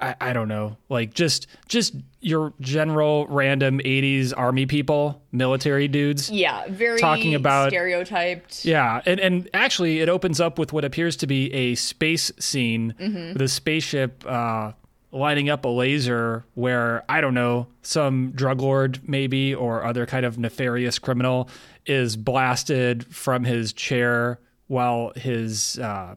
[0.00, 6.30] I, I don't know, like just just your general random '80s army people, military dudes.
[6.30, 8.64] yeah, very talking about- stereotyped.
[8.64, 12.94] Yeah, and and actually, it opens up with what appears to be a space scene
[13.32, 14.72] with a spaceship uh,
[15.12, 16.44] lighting up a laser.
[16.54, 21.48] Where I don't know, some drug lord maybe or other kind of nefarious criminal
[21.86, 26.14] is blasted from his chair while his uh,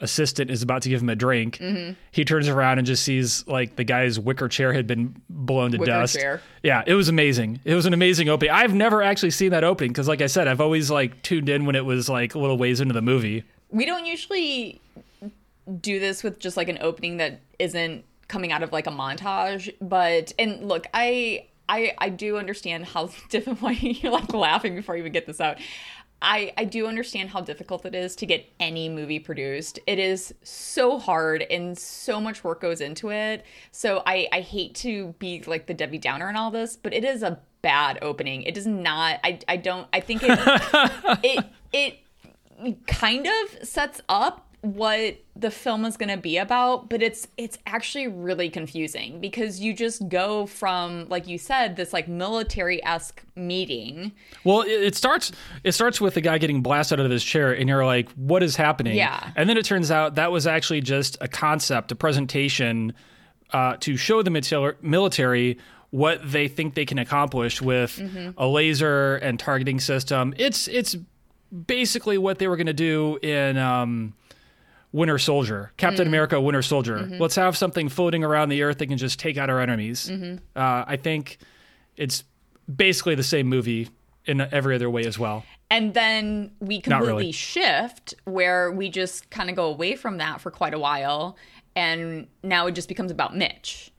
[0.00, 1.60] assistant is about to give him a drink.
[2.10, 5.78] He turns around and just sees like the guy's wicker chair had been blown to
[5.78, 6.16] Wicker dust.
[6.16, 6.40] chair.
[6.62, 7.60] Yeah, it was amazing.
[7.64, 8.52] It was an amazing opening.
[8.52, 11.66] I've never actually seen that opening because, like I said, I've always like tuned in
[11.66, 13.44] when it was like a little ways into the movie.
[13.70, 14.80] we don't usually
[15.80, 19.72] do this with just like an opening that isn't coming out of like a montage
[19.80, 25.00] but and look i i i do understand how difficult you're like laughing before you
[25.00, 25.58] even get this out
[26.24, 29.80] I, I do understand how difficult it is to get any movie produced.
[29.88, 33.44] It is so hard and so much work goes into it.
[33.72, 37.04] So I, I hate to be like the Debbie Downer and all this, but it
[37.04, 38.42] is a bad opening.
[38.42, 40.38] It does not I, I don't I think it
[41.74, 41.98] it
[42.62, 47.26] it kind of sets up what the film is going to be about but it's
[47.36, 53.24] it's actually really confusing because you just go from like you said this like military-esque
[53.34, 54.12] meeting
[54.44, 55.32] Well, it, it starts
[55.64, 58.42] it starts with the guy getting blasted out of his chair, and you're like, "What
[58.42, 59.32] is happening?" Yeah.
[59.36, 62.92] And then it turns out that was actually just a concept, a presentation
[63.52, 65.58] uh, to show the military
[65.90, 68.00] what they think they can accomplish with
[68.36, 70.34] a laser and targeting system.
[70.38, 70.96] It's it's
[71.66, 73.56] basically what they were going to do in.
[73.58, 74.14] Um,
[74.92, 76.08] Winter Soldier, Captain mm-hmm.
[76.08, 76.98] America, Winter Soldier.
[76.98, 77.20] Mm-hmm.
[77.20, 80.08] Let's have something floating around the earth that can just take out our enemies.
[80.10, 80.36] Mm-hmm.
[80.54, 81.38] Uh, I think
[81.96, 82.24] it's
[82.74, 83.88] basically the same movie
[84.24, 85.44] in every other way as well.
[85.70, 87.32] and then we completely really.
[87.32, 91.36] shift where we just kind of go away from that for quite a while
[91.74, 93.90] and now it just becomes about Mitch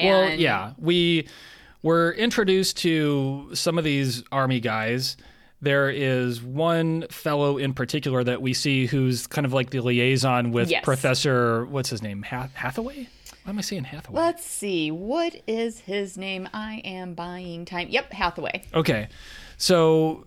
[0.00, 1.28] Well, yeah, we
[1.82, 5.16] were introduced to some of these army guys.
[5.62, 10.50] There is one fellow in particular that we see who's kind of like the liaison
[10.52, 10.84] with Yes.
[10.84, 11.64] Professor.
[11.66, 12.22] What's his name?
[12.22, 13.08] Hath- Hathaway.
[13.44, 14.20] Why am I saying Hathaway?
[14.20, 19.08] let's see what is his name i am buying time yep hathaway Okay.
[19.56, 20.26] So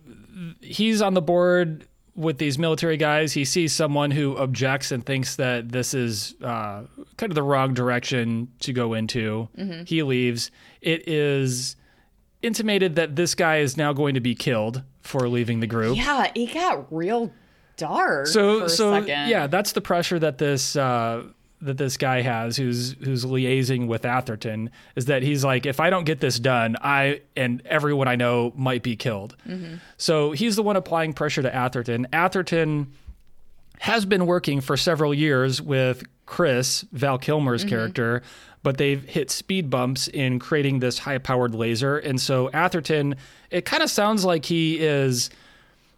[0.61, 3.33] he's on the board with these military guys.
[3.33, 6.83] He sees someone who objects and thinks that this is uh,
[7.17, 9.49] kind of the wrong direction to go into.
[9.85, 10.51] He leaves.
[10.81, 11.75] It is
[12.41, 15.95] intimated that this guy is now going to be killed for leaving the group.
[15.97, 17.31] yeah it got real
[17.77, 21.23] dark so for a so yeah, that's the pressure that this uh,
[21.61, 25.89] that this guy has, who's who's liaising with Atherton, is that he's like, if I
[25.89, 29.35] don't get this done, I and everyone I know might be killed.
[29.97, 32.07] So he's the one applying pressure to Atherton.
[32.13, 32.93] Atherton
[33.79, 38.21] has been working for several years with Chris Val Kilmer's character,
[38.65, 43.15] but they've hit speed bumps in creating this high-powered laser, and so Atherton,
[43.51, 45.29] it kind of sounds like he is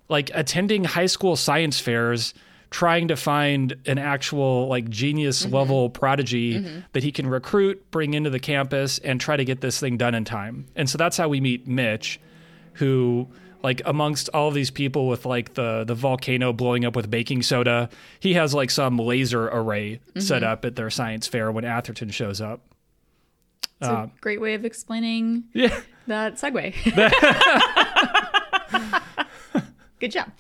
[0.10, 2.34] like attending high school science fairs
[2.69, 5.56] trying to find an actual like genius mm-hmm.
[5.56, 6.80] level prodigy mm-hmm.
[6.91, 10.13] that he can recruit bring into the campus and try to get this thing done
[10.13, 10.65] in time.
[10.75, 12.19] And so that's how we meet mitch
[12.73, 13.27] who
[13.63, 17.41] like amongst all of these people with like the the volcano blowing up with baking
[17.41, 17.89] soda
[18.20, 22.41] he has like some laser array set up at their science fair when atherton shows
[22.41, 22.62] up
[23.80, 26.74] It's a great way of explaining yeah that segue.
[30.00, 30.32] Good job.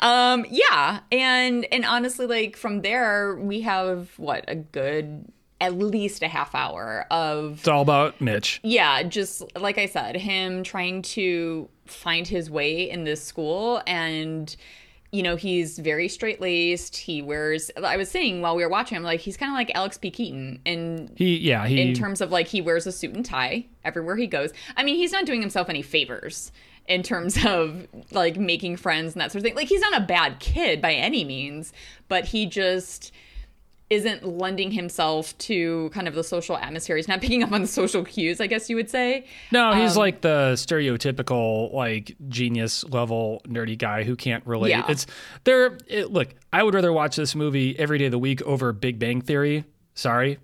[0.00, 6.22] Um, yeah, and and honestly, like from there, we have what a good at least
[6.22, 11.02] a half hour of it's all about mitch yeah, just like I said, him trying
[11.02, 14.54] to find his way in this school and
[15.12, 16.96] you know, he's very straight laced.
[16.96, 19.98] He wears I was saying while we were watching him, like he's kinda like Alex
[19.98, 20.10] P.
[20.10, 23.66] Keaton and he yeah he in terms of like he wears a suit and tie
[23.84, 24.52] everywhere he goes.
[24.76, 26.52] I mean, he's not doing himself any favors
[26.86, 29.56] in terms of like making friends and that sort of thing.
[29.56, 31.72] Like he's not a bad kid by any means,
[32.08, 33.12] but he just
[33.90, 36.96] isn't lending himself to kind of the social atmosphere.
[36.96, 39.26] He's not picking up on the social cues, I guess you would say.
[39.50, 44.70] No, he's Um, like the stereotypical like genius level nerdy guy who can't relate.
[44.70, 44.84] Yeah.
[44.88, 45.06] It's
[45.44, 45.76] there.
[45.88, 48.98] It, look, I would rather watch this movie every day of the week over Big
[48.98, 49.64] Bang Theory.
[49.94, 50.38] Sorry,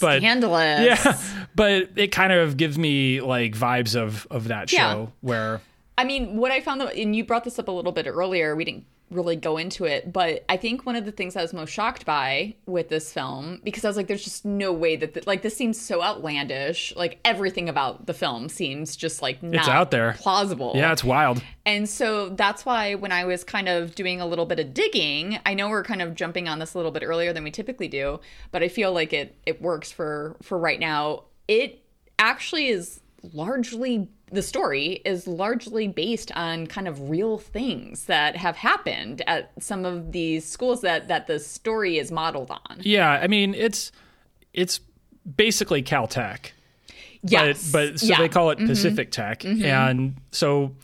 [0.00, 0.80] but Scandalous.
[1.04, 1.18] yeah,
[1.54, 5.06] but it kind of gives me like vibes of of that show Yeah.
[5.20, 5.60] where
[5.96, 8.56] I mean, what I found, though, and you brought this up a little bit earlier,
[8.56, 8.84] we didn't
[9.14, 12.04] really go into it, but I think one of the things I was most shocked
[12.04, 15.42] by with this film, because I was like, there's just no way that, th- like,
[15.42, 16.94] this seems so outlandish.
[16.96, 20.14] Like, everything about the film seems just like not out there.
[20.18, 20.72] plausible.
[20.74, 21.42] yeah, it's wild.
[21.66, 25.38] And so that's why when I was kind of doing a little bit of digging,
[25.46, 27.88] I know we're kind of jumping on this a little bit earlier than we typically
[27.88, 31.24] do, but I feel like it it works for for right now.
[31.48, 31.82] It
[32.18, 33.00] actually is
[33.32, 39.52] largely the story is largely based on kind of real things that have happened at
[39.62, 42.78] some of these schools that that the story is modeled on.
[42.80, 43.92] Yeah, I mean it's
[44.52, 44.80] it's
[45.36, 46.50] basically Caltech.
[47.22, 47.70] Yes.
[47.72, 48.14] But but so Yeah.
[48.14, 48.22] Mm-hmm.
[48.22, 49.44] they call it Pacific Tech.
[49.44, 50.74] And so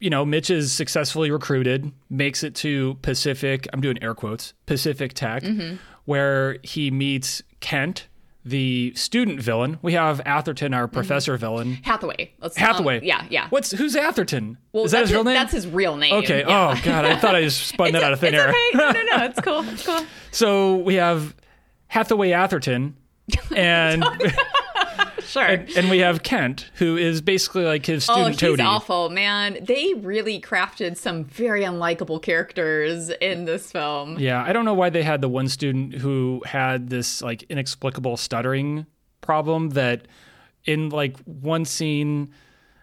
[0.00, 5.14] you know, Mitch is successfully recruited, makes it to Pacific, I'm doing air quotes, Pacific
[5.14, 5.76] Tech, Mm-hmm.
[6.04, 8.08] where he meets Kent,
[8.44, 9.78] the student villain.
[9.82, 10.80] We have Atherton, Mm-hmm.
[10.80, 11.78] our professor villain.
[11.82, 12.32] Hathaway.
[12.40, 13.00] Let's, um, Hathaway.
[13.04, 13.46] yeah, yeah.
[13.50, 14.58] What's who's Atherton?
[14.72, 15.34] well, is that that's his real name?
[15.34, 16.14] That's his real name.
[16.14, 16.40] Okay.
[16.40, 16.70] Yeah.
[16.76, 18.48] Oh God, I thought I just spun that out of thin it's air.
[18.50, 18.70] okay.
[18.74, 19.24] No, no, no.
[19.24, 19.64] It's cool.
[19.68, 20.00] It's cool.
[20.32, 21.34] So we have
[21.86, 22.96] Hathaway Atherton,
[23.56, 24.04] and
[25.26, 25.42] Sure.
[25.76, 28.20] and we have Kent, who is basically like his student.
[28.20, 28.62] Oh, student he's toady.
[28.62, 29.58] awful, man.
[29.62, 34.18] They really crafted some very unlikable characters in this film.
[34.18, 38.16] Yeah, I don't know why they had the one student who had this like inexplicable
[38.16, 38.86] stuttering
[39.20, 40.06] problem that
[40.64, 42.30] in like one scene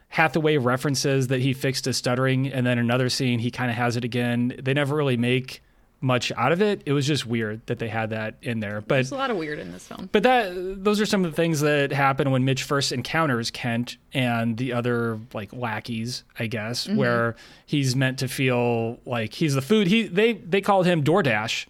[0.09, 3.95] Hathaway references that he fixed his stuttering and then another scene he kind of has
[3.95, 4.53] it again.
[4.61, 5.63] They never really make
[6.03, 6.81] much out of it.
[6.85, 8.81] It was just weird that they had that in there.
[8.81, 10.09] But There's a lot of weird in this film.
[10.11, 13.97] But that those are some of the things that happen when Mitch first encounters Kent
[14.13, 16.97] and the other like lackeys, I guess, Mm-hmm.
[16.97, 17.35] where
[17.65, 19.87] he's meant to feel like he's the food.
[19.87, 21.67] He they they called him DoorDash.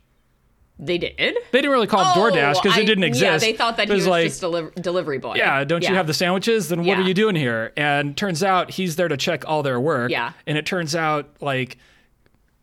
[0.80, 1.16] They did.
[1.18, 3.24] They didn't really call him DoorDash because it didn't exist.
[3.46, 4.42] Yeah, they thought that he was like, just
[4.82, 5.36] delivery boy.
[5.36, 6.70] yeah, don't you have the sandwiches?
[6.70, 7.04] Then what Yeah.
[7.04, 7.72] are you doing here?
[7.78, 10.10] And turns out he's there to check all their work.
[10.10, 10.32] Yeah.
[10.48, 11.78] And it turns out like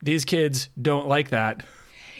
[0.02, 1.64] these kids don't like that.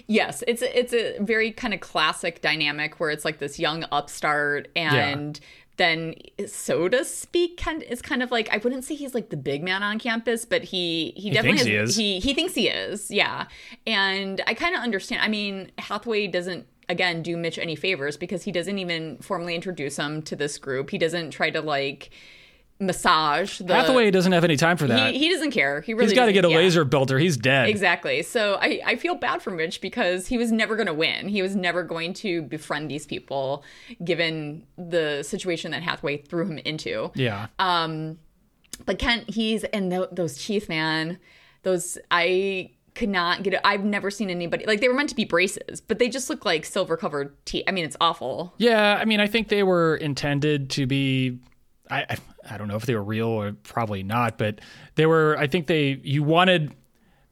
[0.06, 3.84] Yes, it's a, it's a very kind of classic dynamic where it's like this young
[3.92, 5.38] upstart and
[5.78, 6.14] then
[6.46, 9.62] so to speak kind is kind of like I wouldn't say he's like the big
[9.62, 11.96] man on campus, but he he, definitely thinks he is.
[11.96, 13.10] he he thinks he is.
[13.10, 13.46] Yeah.
[13.86, 15.22] And I kind of understand.
[15.22, 19.96] I mean, Hathaway doesn't again do Mitch any favors because he doesn't even formally introduce
[19.96, 20.90] him to this group.
[20.90, 22.10] He doesn't try to like
[22.80, 25.12] massage the Hathaway doesn't have any time for that.
[25.12, 25.80] he, he doesn't care.
[25.80, 26.56] He really he's got to get a yeah.
[26.56, 27.18] laser builder.
[27.18, 27.68] He's dead.
[27.68, 28.22] Exactly.
[28.22, 31.28] So I, I feel bad for Mitch because he was never going to win.
[31.28, 33.64] He was never going to befriend these people
[34.04, 37.10] given the situation that Hathaway threw him into.
[37.14, 37.48] Yeah.
[37.58, 38.18] Um,
[38.86, 41.18] But Kent, he's and th- those teeth, man.
[41.64, 43.60] Those I could not get it.
[43.64, 46.44] I've never seen anybody like they were meant to be braces, but they just look
[46.44, 47.64] like silver covered teeth.
[47.66, 48.54] I mean, it's awful.
[48.58, 51.38] Yeah, I mean, I think they were intended to be.
[51.90, 52.16] I, I
[52.50, 54.61] I don't know if they were real or probably not, but
[54.94, 55.37] they were.
[55.38, 56.72] I think they you wanted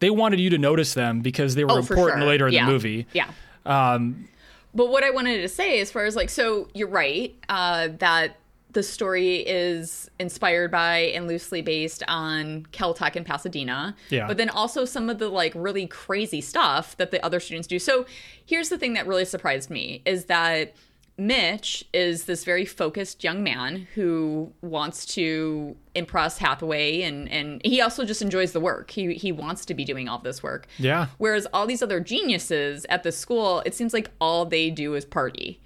[0.00, 2.29] they wanted you to notice them because they were Oh, important sure.
[2.29, 2.66] later in Yeah.
[2.66, 3.07] the movie.
[3.12, 3.31] Yeah.
[3.64, 4.29] Um,
[4.74, 8.37] But what I wanted to say, as far as like, so you're right uh, that
[8.72, 13.96] the story is inspired by and loosely based on Caltech and Pasadena.
[14.11, 14.26] Yeah.
[14.26, 17.79] But then also some of the like really crazy stuff that the other students do.
[17.79, 18.05] So
[18.44, 20.74] here's the thing that really surprised me is that
[21.18, 27.81] Mitch is this very focused young man who wants to impress Hathaway and and he
[27.81, 28.90] also just enjoys the work.
[28.90, 30.66] He he wants to be doing all this work.
[30.79, 31.07] Yeah.
[31.16, 35.07] Whereas all these other geniuses at the school, it seems like all they do is
[35.07, 35.59] party.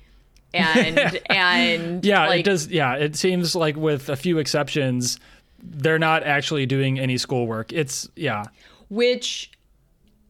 [0.54, 2.68] And and yeah, like, it does.
[2.68, 5.18] Yeah, it seems like with a few exceptions,
[5.60, 7.72] they're not actually doing any schoolwork.
[7.72, 8.44] It's yeah,
[8.88, 9.50] which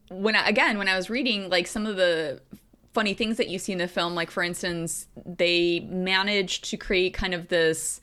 [0.09, 2.41] when I, again when I was reading like some of the
[2.93, 7.13] funny things that you see in the film, like for instance, they managed to create
[7.13, 8.01] kind of this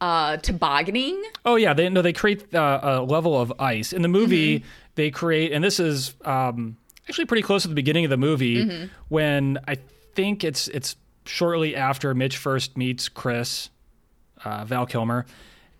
[0.00, 1.22] uh tobogganing.
[1.44, 3.92] Oh yeah, they no they create uh, a level of ice.
[3.92, 4.64] In the movie.
[4.96, 8.88] They create, and this is um, actually pretty close to the beginning of the movie
[9.08, 9.76] when I
[10.14, 10.96] think it's it's
[11.26, 13.68] shortly after Mitch first meets Chris,
[14.42, 15.26] uh, Val Kilmer,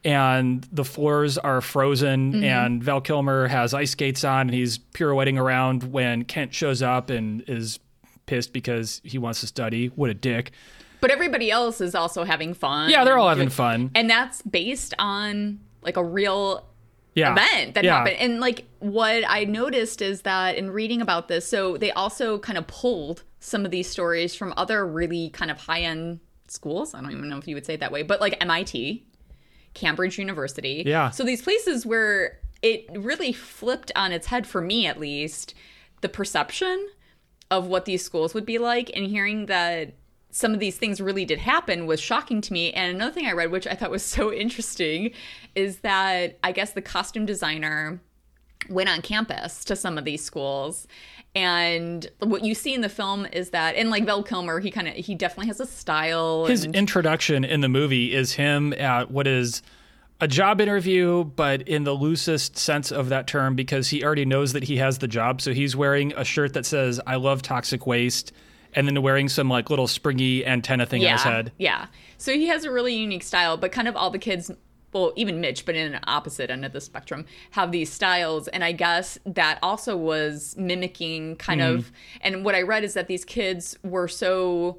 [0.05, 5.39] and the floors are frozen, and Val Kilmer has ice skates on, and he's pirouetting
[5.39, 7.79] around when Kent shows up and is
[8.27, 9.89] pissed because he wants to study.
[9.89, 10.53] What a dick!
[10.99, 13.91] but everybody else is also having fun Yeah, they're all having fun.
[13.95, 16.67] and that's based on like a real
[17.15, 17.99] Yeah, event that yeah.
[17.99, 18.17] happened.
[18.19, 22.57] And like what I noticed is that in reading about this, so they also kind
[22.59, 26.19] of pulled some of these stories from other really kind of high end
[26.49, 26.95] schools.
[26.95, 29.05] I don't even know if you would say it that way, but like MIT,
[29.75, 30.83] Cambridge University.
[30.87, 31.11] Yeah.
[31.11, 35.55] So these places where it really flipped on its head for me at least
[36.01, 36.89] the perception
[37.51, 39.95] of what these schools would be like and hearing that
[40.31, 42.73] some of these things really did happen was shocking to me.
[42.73, 45.13] And another thing I read, which I thought was so interesting,
[45.55, 48.01] is that I guess the costume designer
[48.69, 50.87] went on campus to some of these schools
[51.37, 54.89] and what you see in the film is that and like val kilmer he kind
[54.89, 59.11] of he definitely has a style His and, introduction in the movie is him at
[59.11, 59.63] what is
[60.21, 64.53] a job interview, but in the loosest sense of that term, because he already knows
[64.55, 65.41] that he has the job.
[65.41, 68.33] So he's wearing a shirt that says, I love toxic waste,
[68.75, 71.53] and then wearing some like little springy antenna thing on his head.
[71.59, 71.87] Yeah.
[72.19, 74.51] So he has a really unique style, but kind of all the kids,
[74.93, 78.49] well, even Mitch, but in an opposite end of the spectrum, have these styles.
[78.49, 81.79] And I guess that also was mimicking kind Mm-hmm.
[81.79, 81.93] of,
[82.23, 84.79] and what I read is that these kids were so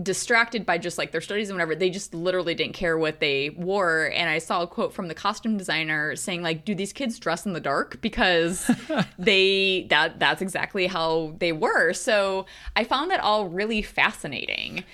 [0.00, 3.50] distracted by just like their studies and whatever they just literally didn't care what they
[3.50, 4.10] wore.
[4.14, 7.44] And i saw a quote from the costume designer saying like do these kids dress
[7.44, 8.00] in the dark?
[8.00, 8.70] Because
[9.18, 11.92] they that that's exactly how they were.
[11.92, 14.84] So i found that all really fascinating.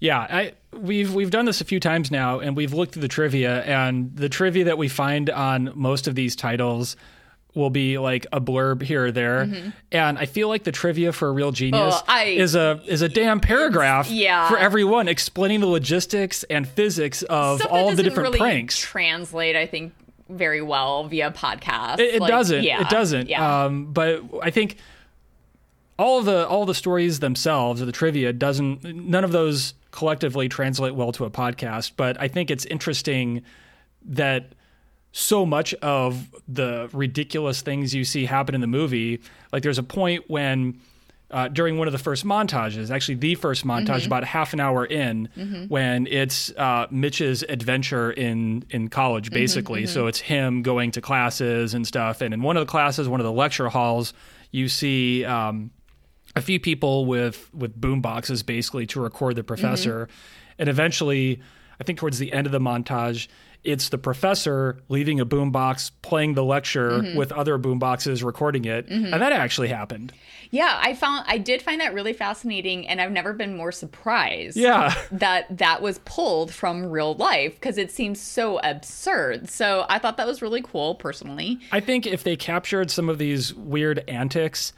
[0.00, 3.08] Yeah, I we've we've done this a few times now, and we've looked through the
[3.08, 6.96] trivia, and the trivia that we find on most of these titles
[7.54, 9.48] will be like a blurb here or there,
[9.92, 12.10] and I feel like the trivia for a real genius Mm-hmm.
[12.10, 14.48] Oh, I- is a is a damn paragraph yeah.
[14.48, 18.78] for everyone explaining the logistics and physics of Stuff all the different really pranks.
[18.78, 19.92] translate i think
[20.28, 22.64] very well via podcast It, it Like, doesn't.
[22.64, 23.28] yeah, It doesn't.
[23.28, 24.76] yeah Um, but I think
[25.98, 28.82] all of the all the stories themselves or the trivia doesn't.
[28.84, 31.92] None of those collectively translate well to a podcast.
[31.96, 33.42] But I think it's interesting
[34.06, 34.46] that
[35.16, 39.20] so much of the ridiculous things you see happen in the movie,
[39.52, 40.80] like there's a point when.
[41.30, 44.84] Uh, during one of the first montages, actually the first montage, about half an hour
[44.86, 45.28] in,
[45.68, 49.86] when it's uh, Mitch's adventure in in college, basically.
[49.86, 52.20] So it's him going to classes and stuff.
[52.20, 54.12] And in one of the classes, one of the lecture halls,
[54.52, 55.72] you see um,
[56.36, 60.08] a few people with with boom boxes basically to record the professor
[60.58, 61.40] and eventually
[61.80, 63.28] i think towards the end of the montage
[63.64, 67.16] it's the professor leaving a boom box playing the lecture mm-hmm.
[67.16, 69.12] with other boom boxes recording it mm-hmm.
[69.12, 70.12] and that actually happened
[70.50, 74.56] Yeah, I found I did find that really fascinating, and I've never been more surprised.
[74.56, 74.94] Yeah.
[75.10, 79.48] that that was pulled from real life because it seems so absurd.
[79.48, 81.58] So I thought that was really cool, personally.
[81.72, 84.72] i think if they captured some of these weird antics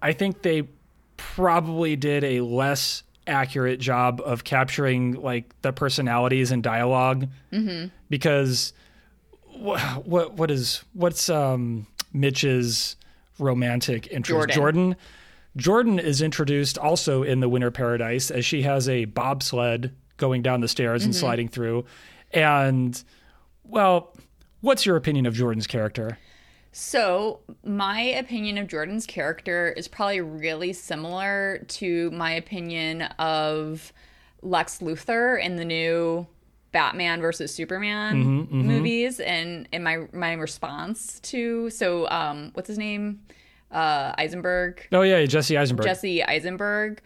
[0.00, 0.68] i think they
[1.16, 7.86] probably did a less accurate job of capturing like the personalities and dialog mm-hmm.
[8.12, 8.74] Because
[9.54, 12.96] what, what what is what's um Mitch's
[13.38, 14.50] romantic interest?
[14.50, 14.54] Jordan.
[14.54, 14.96] Jordan.
[15.56, 20.60] Jordan is introduced also in the Winter Paradise as she has a bobsled going down
[20.60, 21.86] the stairs and sliding through.
[22.32, 23.02] And
[23.64, 24.14] well
[24.60, 26.18] what's your opinion of Jordan's character?
[26.74, 33.92] So, my opinion of Jordan's character is probably really similar to my opinion of
[34.42, 36.26] Lex Luthor in the new
[36.72, 43.20] Batman versus Superman movies and and my my response to so um what's his name?
[43.70, 44.86] Uh Eisenberg.
[44.92, 47.00] oh yeah Jesse Eisenberg Jesse Eisenberg.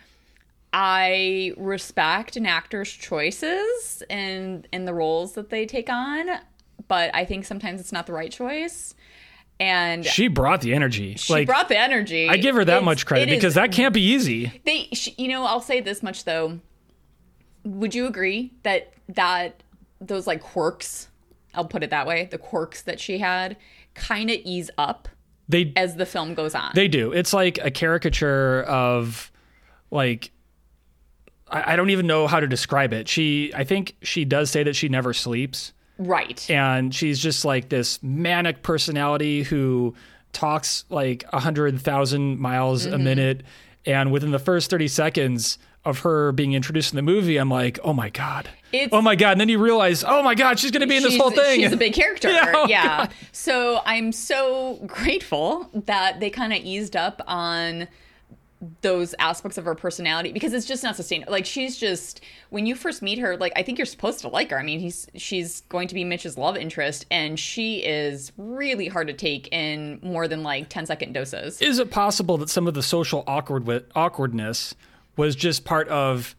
[0.73, 6.29] I respect an actor's choices and in the roles that they take on,
[6.89, 8.95] but I think sometimes it's not the right choice.
[9.59, 12.29] And she brought the energy she like brought the energy.
[12.29, 14.91] I give her that It's- much credit it is- because that can't be easy they,
[15.17, 16.61] you know, I'll say this much though.
[17.65, 19.63] Would you agree that that
[20.01, 21.09] those like quirks,
[21.55, 23.57] I'll put it that way, the quirks that she had,
[23.95, 25.09] kind of ease up
[25.49, 26.73] they as the film goes on?
[26.75, 27.13] They do.
[27.13, 29.31] It's like a caricature of
[29.91, 30.31] like
[31.49, 33.09] I, I don't even know how to describe it.
[33.09, 35.73] She I think she does say that she never sleeps.
[35.99, 36.49] right.
[36.51, 39.95] And she's just like this manic personality who
[40.33, 42.95] talks like a hundred thousand miles Mm-hmm.
[42.95, 43.43] a minute.
[43.87, 47.79] And within the first 30 seconds of her being introduced in the movie, I'm like,
[47.85, 48.49] oh my God.
[48.83, 49.33] It's- oh my God.
[49.33, 51.61] And then you realize, oh my God, she's going to be in this whole thing.
[51.63, 52.29] She's a big character.
[52.31, 53.07] Yeah, Yeah.
[53.11, 57.89] oh, So I'm so grateful that they kind of eased up on
[58.81, 61.31] those aspects of her personality because it's just not sustainable.
[61.31, 64.51] Like she's just when you first meet her, like I think you're supposed to like
[64.51, 64.59] her.
[64.59, 69.09] I mean, he's she's going to be Mitch's love interest and she is really hard
[69.09, 71.61] to take in more than like 10 second doses.
[71.61, 74.75] is it possible that some of the social awkward awkwardness
[75.19, 76.35] was just part of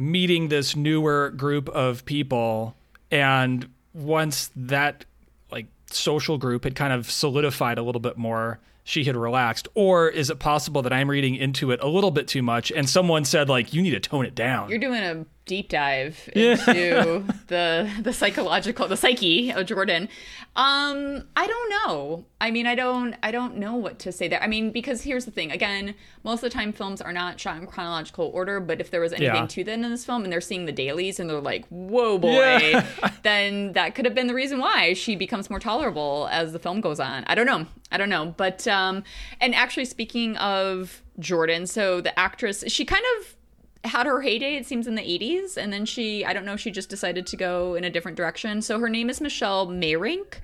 [0.00, 2.74] meeting this newer group of people.
[3.10, 5.04] And once that
[5.52, 9.68] like social group had kind of solidified a little bit more she had relaxed.
[9.74, 12.88] Or is it possible that i'm reading into it a little bit too much and
[12.88, 14.70] someone said like you need to tone it down.
[14.70, 20.08] You're doing a deep dive into the the psychological the psyche of Jordan.
[20.56, 22.24] Um, I don't know.
[22.40, 24.42] I mean, I don't I don't know what to say there.
[24.42, 25.50] I mean, because here's the thing.
[25.52, 29.00] Again, most of the time films are not shot in chronological order, but if there
[29.00, 29.46] was anything Yeah.
[29.46, 32.30] to them in this film and they're seeing the dailies and they're like, "Whoa, boy."
[32.58, 32.86] Yeah.
[33.22, 36.80] then that could have been the reason why she becomes more tolerable as the film
[36.80, 37.24] goes on.
[37.26, 37.66] I don't know.
[37.92, 38.34] I don't know.
[38.36, 39.02] But um
[39.40, 43.36] and actually speaking of Jordan, so the actress, she kind of
[43.84, 46.70] had her heyday it seems in the 80s and then she I don't know she
[46.70, 48.60] just decided to go in a different direction.
[48.62, 50.34] So her name is Michelle Meyrink.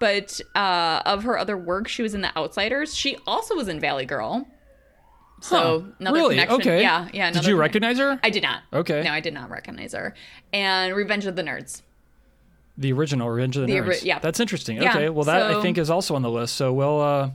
[0.00, 2.94] But uh, of her other work, she was in The Outsiders.
[2.94, 4.46] She also was in Valley Girl.
[5.40, 5.86] So Huh.
[6.00, 6.34] another really?
[6.34, 6.60] connection.
[6.60, 6.80] Okay.
[6.82, 7.30] Yeah, yeah.
[7.30, 8.18] Did you conne- recognize her?
[8.22, 8.62] I did not.
[8.72, 9.02] Okay.
[9.04, 10.12] No, I did not recognize her.
[10.52, 11.82] And Revenge of the Nerds.
[12.76, 13.86] The original Revenge of the, The Nerds.
[13.86, 14.18] ori- yeah.
[14.18, 14.78] That's interesting.
[14.82, 15.08] Yeah, Okay.
[15.10, 16.56] Well, that I think is also on the list.
[16.56, 17.30] So we'll uh,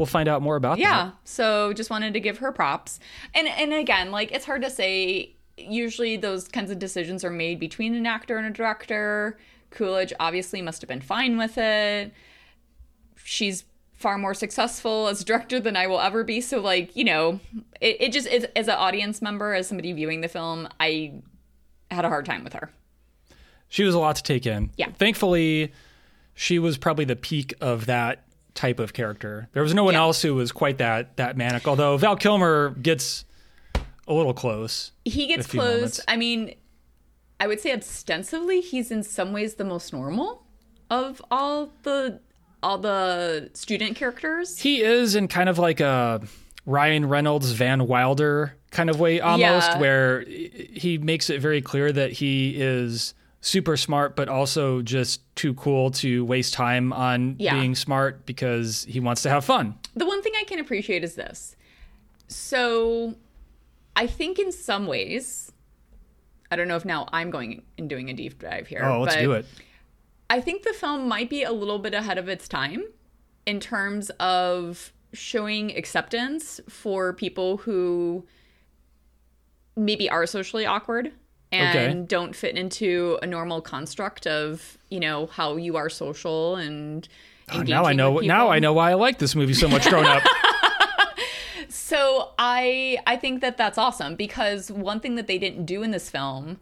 [0.00, 0.82] we'll find out more about that.
[0.82, 1.04] Yeah.
[1.04, 1.14] that.
[1.24, 3.00] So just wanted to give her props.
[3.34, 5.36] And and again, like it's hard to say.
[5.58, 9.38] Usually those kinds of decisions are made between an actor and a director.
[9.68, 12.14] Coolidge obviously must have been fine with it.
[13.22, 16.40] She's far more successful as a director than I will ever be.
[16.40, 17.40] So like, you know,
[17.78, 21.20] it, it just is as an audience member, as somebody viewing the film, I
[21.90, 22.70] had a hard time with her.
[23.68, 24.70] She was a lot to take in.
[24.78, 24.92] Yeah.
[24.92, 25.74] Thankfully,
[26.32, 28.24] she was probably the peak of that
[28.54, 29.48] type of character.
[29.52, 30.00] There was no one Yeah.
[30.00, 31.66] else who was quite that that manic.
[31.68, 33.24] Although Val Kilmer gets
[34.08, 34.92] a little close.
[35.04, 35.72] he gets close.
[35.74, 36.00] moments.
[36.08, 36.54] I mean,
[37.38, 40.44] I would say ostensibly he's in some ways the most normal
[40.90, 42.20] of all the
[42.62, 44.58] all the student characters.
[44.58, 46.20] He is in kind of like a
[46.66, 49.78] Ryan Reynolds Van Wilder kind of way almost Yeah.
[49.80, 55.54] where he makes it very clear that he is super smart but also just too
[55.54, 57.54] cool to waste time on Yeah.
[57.54, 59.74] being smart because he wants to have fun.
[59.96, 61.56] The one thing I can appreciate is this.
[62.28, 63.14] So,
[63.96, 65.50] I think in some ways,
[66.50, 68.84] I don't know if now I'm going and doing a deep dive here.
[68.84, 69.46] Oh, let's but do it.
[70.28, 72.84] I think the film might be a little bit ahead of its time
[73.46, 78.24] in terms of showing acceptance for people who
[79.76, 81.12] maybe are socially awkward
[81.52, 82.06] and Okay.
[82.06, 87.08] don't fit into a normal construct of, you know, how you are social and
[87.52, 88.48] Oh, now I know now.
[88.48, 90.22] I know why I like this movie so much growing up.
[91.68, 95.90] So I I think that that's awesome because one thing that they didn't do in
[95.90, 96.58] this film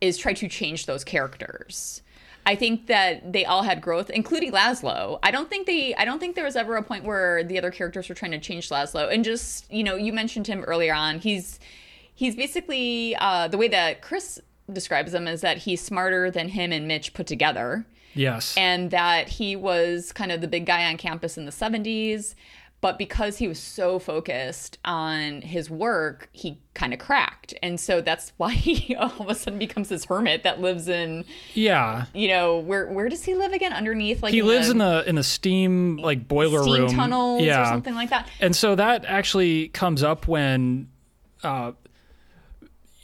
[0.00, 2.02] is try to change those characters.
[2.46, 5.18] I think that they all had growth, including Lazlo.
[5.22, 7.70] I don't think they I don't think there was ever a point where the other
[7.70, 9.12] characters were trying to change Lazlo.
[9.12, 11.18] And just, you know, you mentioned him earlier on.
[11.20, 11.60] He's
[12.18, 14.40] he's basically uh, the way that Chris
[14.72, 18.56] describes him is that he's smarter than him and Mitch put together yes.
[18.56, 22.34] and that he was kind of the big guy on campus in the 70s
[22.80, 28.00] but because he was so focused on his work he kind of cracked and so
[28.00, 32.06] that's why he all of a sudden becomes this hermit that lives in yeah.
[32.14, 35.14] you know where where does he live again underneath like He lives in the in
[35.14, 36.90] the steam like boiler steam room.
[36.90, 37.62] tunnels yeah.
[37.62, 40.88] or something like that And so that actually comes up when,
[41.44, 41.72] uh,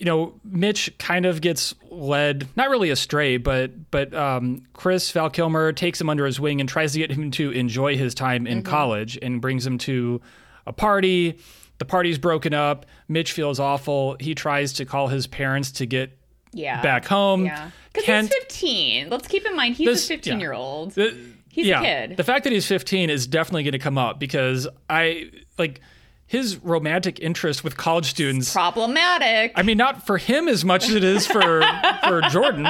[0.05, 5.31] you know, Mitch kind of gets led, not really astray, but but um, Chris Val
[5.31, 8.47] Kilmer takes him under his wing and tries to get him to enjoy his time
[8.47, 10.21] in college and brings him to
[10.67, 11.39] a party.
[11.79, 12.85] The party's broken up.
[13.09, 14.19] Mitch feels awful.
[14.21, 16.19] He tries to call his parents to get
[16.53, 17.47] yeah back home.
[17.47, 21.17] yeah because he's 15 let's keep in mind he's This- a 15 year old The-
[21.49, 22.17] He's a kid.
[22.17, 25.81] The fact that he's 15 is definitely going to come up because I like
[26.27, 28.53] his romantic interest with college students.
[28.53, 31.63] problematic I mean, not for him as much as it is for
[32.05, 32.69] for Jordan.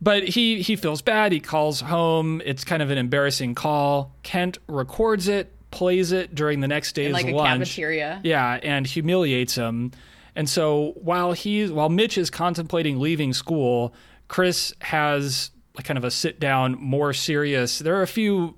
[0.00, 1.32] But he he feels bad.
[1.32, 2.42] He calls home.
[2.44, 4.14] It's kind of an embarrassing call.
[4.22, 7.60] Kent records it, plays it during the next day's like a lunch.
[7.60, 8.20] cafeteria.
[8.22, 9.92] Yeah, and humiliates him.
[10.36, 13.94] And so while he's while Mitch is contemplating leaving school,
[14.28, 17.78] Chris has like kind of a sit down, more serious.
[17.78, 18.56] There are a few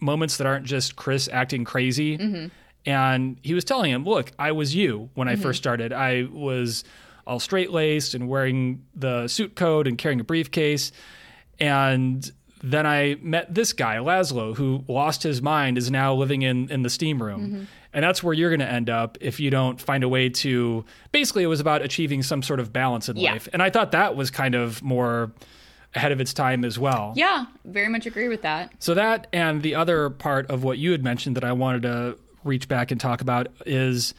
[0.00, 2.18] moments that aren't just Chris acting crazy.
[2.18, 2.46] Mm-hmm.
[2.86, 5.40] And he was telling him, "Look, I was you when Mm-hmm.
[5.40, 5.92] I first started.
[5.92, 6.84] I was
[7.26, 10.92] all straight laced and wearing the suit coat and carrying a briefcase,
[11.58, 12.30] and."
[12.66, 16.80] Then I met this guy, Lazlo, who lost his mind, is now living in, in
[16.80, 17.40] the steam room.
[17.46, 17.64] Mm-hmm.
[17.92, 20.82] And that's where you're going to end up if you don't find a way to.
[21.12, 23.32] Basically, it was about achieving some sort of balance in Yeah.
[23.32, 23.50] life.
[23.52, 25.30] And I thought that was kind of more
[25.94, 27.12] ahead of its time as well.
[27.16, 30.92] yeah very much agree with that So that and the other part of what you
[30.92, 34.14] had mentioned that I wanted to reach back and talk about is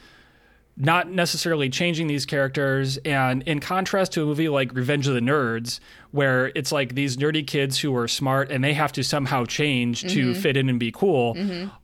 [0.78, 5.20] not necessarily changing these characters and in contrast to a movie like Revenge of the
[5.20, 9.44] Nerds where it's like these nerdy kids who are smart and they have to somehow
[9.46, 11.34] change to fit in and be cool.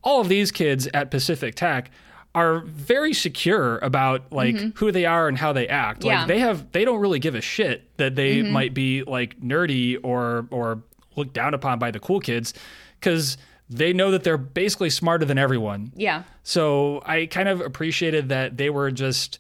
[0.03, 1.91] All of these kids at Pacific Tech
[2.35, 6.01] are very secure about like who they are and how they act.
[6.01, 6.09] Mm-hmm.
[6.09, 6.13] Yeah.
[6.13, 6.21] Mm-hmm.
[6.21, 9.99] Like they have they don't really give a shit that they might be like nerdy
[10.03, 10.83] or or
[11.17, 12.55] looked down upon by the cool kids
[13.01, 13.37] cuz
[13.73, 15.93] they know that they're basically smarter than everyone.
[15.97, 16.25] Yeah.
[16.43, 19.39] So I kind of appreciated that they were just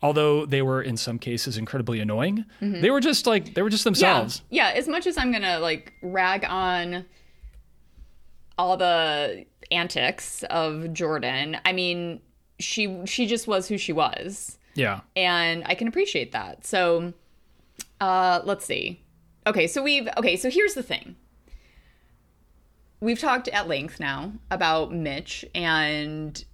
[0.00, 3.84] although they were in some cases incredibly annoying, they were just like they were just
[3.84, 4.42] themselves.
[4.48, 4.68] Yeah.
[4.70, 7.04] yeah, as much as I'm gonna like rag on
[8.56, 12.20] all the antics of Jordan, I mean,
[12.58, 14.58] she she just was who she was.
[14.74, 15.00] Yeah.
[15.16, 16.64] and I can appreciate that.
[16.64, 17.12] So,
[18.00, 19.02] uh, let's see.
[19.44, 20.36] Okay, so we've okay.
[20.36, 21.16] So here's the thing.
[23.00, 26.44] We've talked at length now about Mitch and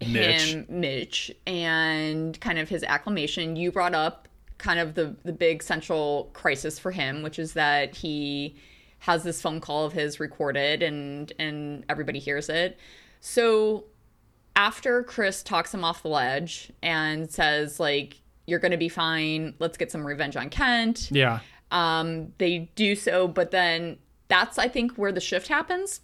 [0.00, 0.52] Mitch.
[0.52, 3.56] him, Mitch, and kind of his acclamation.
[3.56, 7.94] You brought up kind of the the big central crisis for him, which is that
[7.94, 8.56] he
[9.00, 12.78] has this phone call of his recorded, and and everybody hears it.
[13.20, 13.84] So
[14.54, 19.54] after Chris talks him off the ledge and says like you're going to be fine,
[19.58, 21.10] let's get some revenge on Kent.
[21.10, 21.40] Yeah.
[21.70, 23.98] Um they do so but then
[24.28, 26.00] that's I think where the shift happens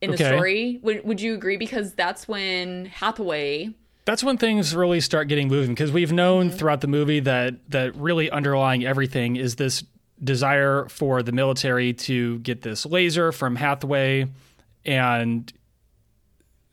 [0.00, 0.80] in the story.
[0.82, 1.56] Would would you agree?
[1.56, 3.70] Because that's when Hathaway
[4.04, 6.56] That's when things really start getting moving because we've known mm-hmm.
[6.56, 9.84] throughout the movie that that really underlying everything is this
[10.22, 14.26] desire for the military to get this laser from Hathaway
[14.84, 15.52] and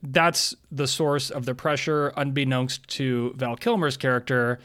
[0.01, 4.59] that's the source of the pressure unbeknownst to Val Kilmer's character.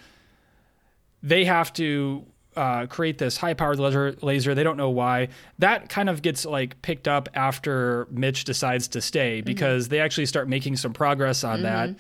[1.23, 2.25] They have to
[2.57, 4.55] uh, create this high powered laser, laser.
[4.55, 5.29] They don't know why.
[5.59, 10.27] That kind of gets like picked up after Mitch decides to stay because they actually
[10.27, 11.97] start making some progress on that.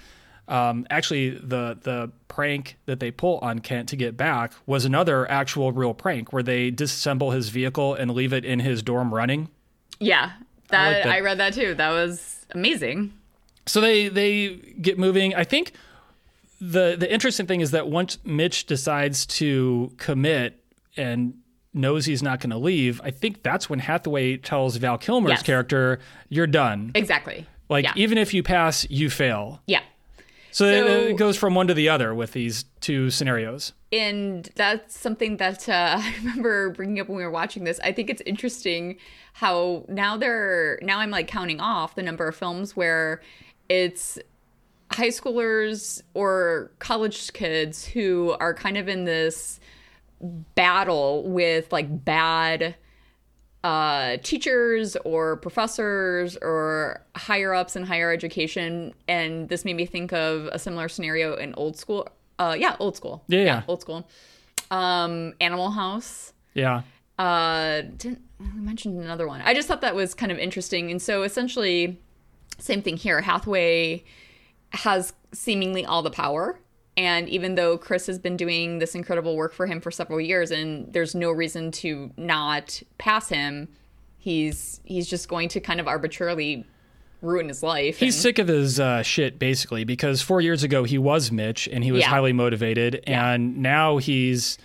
[0.46, 5.30] Um, actually, the the prank that they pull on Kent to get back was another
[5.30, 9.48] actual real prank where they disassemble his vehicle and leave it in his dorm running.
[10.00, 10.32] Yeah.
[10.68, 11.12] That like that.
[11.12, 11.74] I read that too.
[11.74, 13.12] That was amazing.
[13.66, 15.34] So they they get moving.
[15.34, 15.72] I think
[16.60, 20.62] the the interesting thing is that once Mitch decides to commit
[20.96, 21.34] and
[21.72, 25.42] knows he's not going to leave, I think that's when Hathaway tells Val Kilmer's Yes.
[25.42, 25.98] character,
[26.28, 27.46] "You're done." Exactly.
[27.68, 27.92] Like yeah.
[27.96, 29.60] even if you pass, you fail.
[29.66, 29.80] yeah.
[30.52, 33.72] So, So- it goes from one to the other with these two scenarios.
[33.90, 37.80] and that's something that uh, I remember bringing up when we were watching this.
[37.82, 38.96] I think it's interesting
[39.32, 43.20] how now they're now I'm like counting off the number of films where
[43.68, 44.18] it's
[44.92, 49.60] high schoolers or college kids who are kind of in this
[50.54, 52.74] battle with like bad
[53.64, 58.94] uh, teachers or professors or higher ups in higher education.
[59.08, 62.08] And this made me think of a similar scenario in old school.
[62.38, 63.24] Uh, yeah, old school.
[63.26, 63.62] Yeah, yeah.
[63.66, 64.08] old school.
[64.70, 66.32] Um, Animal House.
[66.52, 66.82] Yeah.
[67.18, 69.40] Uh, didn't we mentioned another one?
[69.42, 70.90] I just thought that was kind of interesting.
[70.90, 72.00] And so essentially,
[72.58, 73.20] same thing here.
[73.20, 74.04] Hathaway
[74.74, 76.58] has seemingly all the power.
[76.96, 80.50] And even though Chris has been doing this incredible work for him for several years,
[80.52, 83.68] and there's no reason to not pass him,
[84.18, 86.64] he's he's just going to kind of arbitrarily
[87.20, 87.98] ruin his life.
[87.98, 91.66] He's and- sick of his uh, shit, basically, because four years ago he was Mitch
[91.72, 92.10] and he was Yeah.
[92.10, 94.56] highly motivated, and now he's,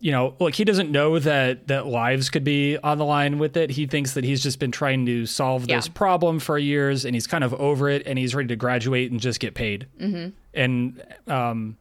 [0.00, 3.56] you know, like he doesn't know that that lives could be on the line with
[3.56, 3.70] it.
[3.70, 5.92] He thinks that he's just been trying to solve this Yeah.
[5.94, 9.20] problem for years, and he's kind of over it, and he's ready to graduate and
[9.20, 9.86] just get paid.
[10.00, 10.30] Mm-hmm.
[10.54, 11.76] And um,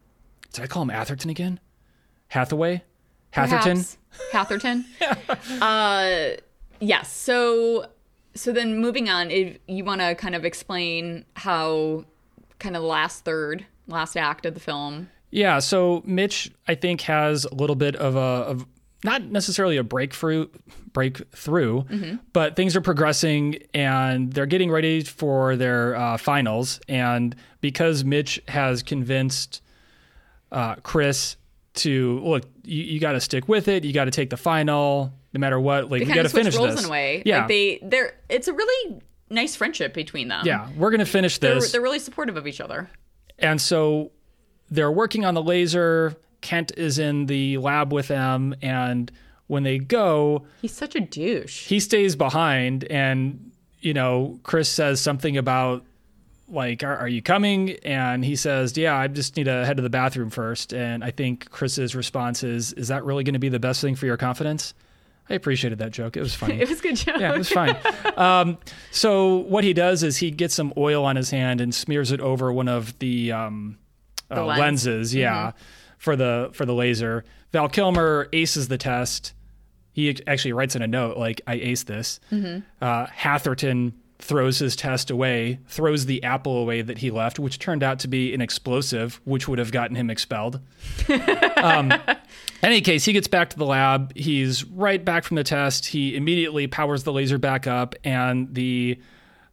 [0.54, 1.60] did I call him Atherton again?
[2.28, 2.84] Hathaway,
[3.32, 3.86] Hatherton.
[3.86, 3.98] Perhaps.
[4.32, 4.86] Hatherton.
[5.62, 6.38] uh,
[6.80, 7.12] yes.
[7.12, 7.88] So,
[8.36, 12.06] so then moving on, if you want to kind of explain how
[12.60, 15.10] kind of the last third, last act of the film.
[15.32, 18.66] Yeah, so Mitch, I think, has a little bit of a of
[19.04, 20.48] not necessarily a breakthrough
[20.92, 21.84] breakthrough,
[22.34, 26.80] but things are progressing and they're getting ready for their uh, finals.
[26.90, 29.62] And because Mitch has convinced
[30.52, 31.38] uh, Chris
[31.76, 33.84] to look, you, you got to stick with it.
[33.86, 35.90] You got to take the final, no matter what.
[35.92, 36.80] Like They we got to finish roles this.
[36.82, 37.22] in a way.
[37.26, 38.16] Yeah, Like they, they're.
[38.30, 39.00] It's a really
[39.30, 40.44] nice friendship between them.
[40.46, 41.72] yeah, we're gonna finish They're, this.
[41.72, 42.90] they're really supportive of each other.
[43.38, 44.12] And so
[44.72, 46.16] they're working on the laser.
[46.42, 48.56] Kent is in the lab with them.
[48.62, 49.12] And
[49.48, 51.68] when they go, He's such a douche.
[51.68, 52.84] he stays behind.
[52.86, 53.52] And,
[53.82, 55.84] you know, Chris says something about,
[56.48, 57.72] like, are, are you coming?
[57.84, 60.74] And he says, yeah, I just need to head to the bathroom first.
[60.74, 63.96] And I think Chris's response is, is that really going to be the best thing
[63.96, 64.74] for your confidence?
[65.30, 66.18] I appreciated that joke.
[66.18, 66.56] It was funny.
[66.62, 67.18] It was a good joke.
[67.20, 67.78] Yeah, it was fine.
[68.18, 68.58] um,
[68.90, 72.20] so what he does is he gets some oil on his hand and smears it
[72.20, 73.78] over one of the, um,
[74.32, 74.60] uh, lens.
[74.60, 75.16] lenses.
[75.16, 75.52] Yeah,
[75.98, 77.24] for the for the laser.
[77.52, 79.34] Val Kilmer aces the test.
[79.92, 82.20] He actually writes in a note like, "I aced this."
[82.82, 87.82] Uh, Hatherton throws his test away, throws the apple away that he left, which turned
[87.82, 90.60] out to be an explosive, which would have gotten him expelled.
[91.58, 92.18] um, in
[92.62, 94.16] any case, he gets back to the lab.
[94.16, 95.88] He's right back from the test.
[95.88, 99.00] He immediately powers the laser back up, and the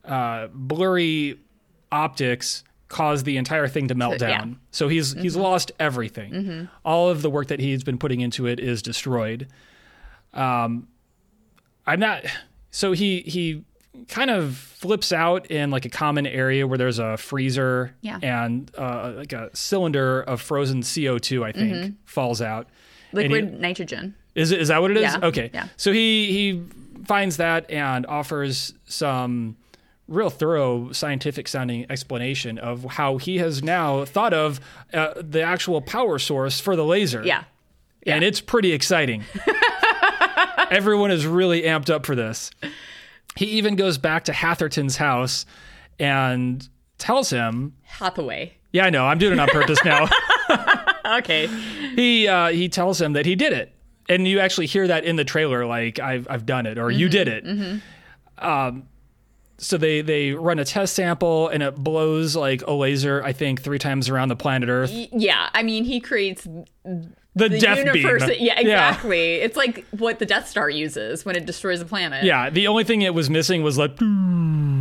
[0.05, 1.39] uh, blurry
[1.93, 4.39] optics cause the entire thing to melt So, yeah.
[4.39, 4.61] down.
[4.71, 6.69] So he's he's lost everything.
[6.85, 9.49] All of the work that he's been putting into it is destroyed.
[10.35, 10.89] Um,
[11.87, 12.25] I'm not.
[12.71, 13.65] So he he
[14.09, 18.19] kind of flips out in like a common area where there's a freezer Yeah.
[18.23, 21.43] and uh, like a cylinder of frozen CO2.
[21.45, 22.69] I think falls out.
[23.13, 24.15] And he- Liquid nitrogen.
[24.35, 25.03] is is that what it is?
[25.05, 25.51] Yeah, Okay.
[25.55, 25.69] yeah.
[25.77, 26.63] So he he
[27.07, 29.57] finds that and offers some
[30.09, 34.61] real thorough scientific sounding explanation of how he has now thought of
[34.95, 37.25] uh, the actual power source for the laser.
[37.25, 37.45] Yeah.
[38.07, 39.25] And it's pretty exciting.
[40.71, 42.51] Everyone is really amped up for this.
[43.37, 45.45] He even goes back to Hatherton's house
[45.99, 48.55] and tells him, Hathaway.
[48.73, 49.07] "Yeah, I know.
[49.07, 50.09] I'm doing it on purpose now."
[51.07, 51.47] Okay.
[51.95, 53.73] he uh, he tells him that he did it,
[54.09, 57.09] and you actually hear that in the trailer, like I've I've done it or you
[57.09, 57.45] did it.
[58.39, 58.89] Um,
[59.59, 63.63] so they they run a test sample and it blows like a laser, I think,
[63.63, 64.91] three times around the planet Earth.
[64.93, 68.25] Yeah, I mean, he creates The, the death universe.
[68.27, 68.37] beam.
[68.41, 69.35] Yeah, exactly.
[69.37, 72.25] It's like what the Death Star uses when it destroys a planet.
[72.25, 73.93] Yeah, the only thing it was missing was like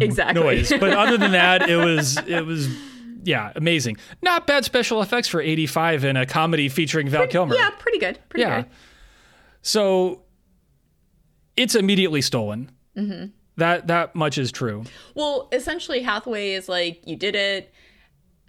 [0.01, 0.41] exactly.
[0.41, 2.67] noise, but other than that, it was it was
[3.23, 3.97] yeah amazing.
[4.21, 7.55] Not bad special effects for '85 in a comedy featuring Val Kilmer.
[7.55, 8.19] yeah, pretty good.
[8.29, 8.61] Pretty Yeah.
[8.61, 8.69] good.
[9.61, 10.21] So
[11.57, 12.71] it's immediately stolen.
[12.97, 13.25] Mm-hmm.
[13.57, 14.83] That that much is true.
[15.13, 17.73] Well, essentially, Hathaway is like, you did it.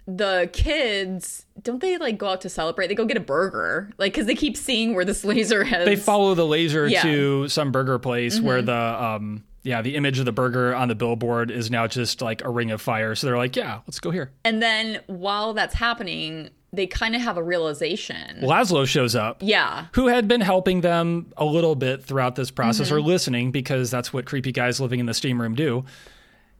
[0.09, 2.87] The kids don't they like go out to celebrate?
[2.87, 5.85] They go get a burger, like because they keep seeing where this laser has.
[5.85, 6.99] They follow the laser Yeah.
[7.01, 7.09] Mm-hmm.
[7.09, 10.95] to some burger place where the um yeah the image of the burger on the
[10.95, 13.15] billboard is now just like a ring of fire.
[13.15, 14.31] So they're like, yeah, let's go here.
[14.45, 18.39] and then while that's happening, they kind of have a realization.
[18.41, 19.37] Lazlo shows up.
[19.41, 22.95] Yeah, who had been helping them a little bit throughout this process Mm-hmm.
[22.97, 25.85] or listening because that's what creepy guys living in the steam room do.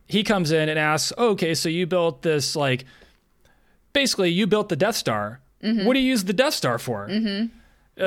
[0.07, 2.85] He comes in and asks, oh, "Okay, so you built this like
[3.93, 5.41] basically you built the Death Star.
[5.61, 7.05] What do you use the Death Star for?
[7.05, 7.45] Uh, Mm-hmm.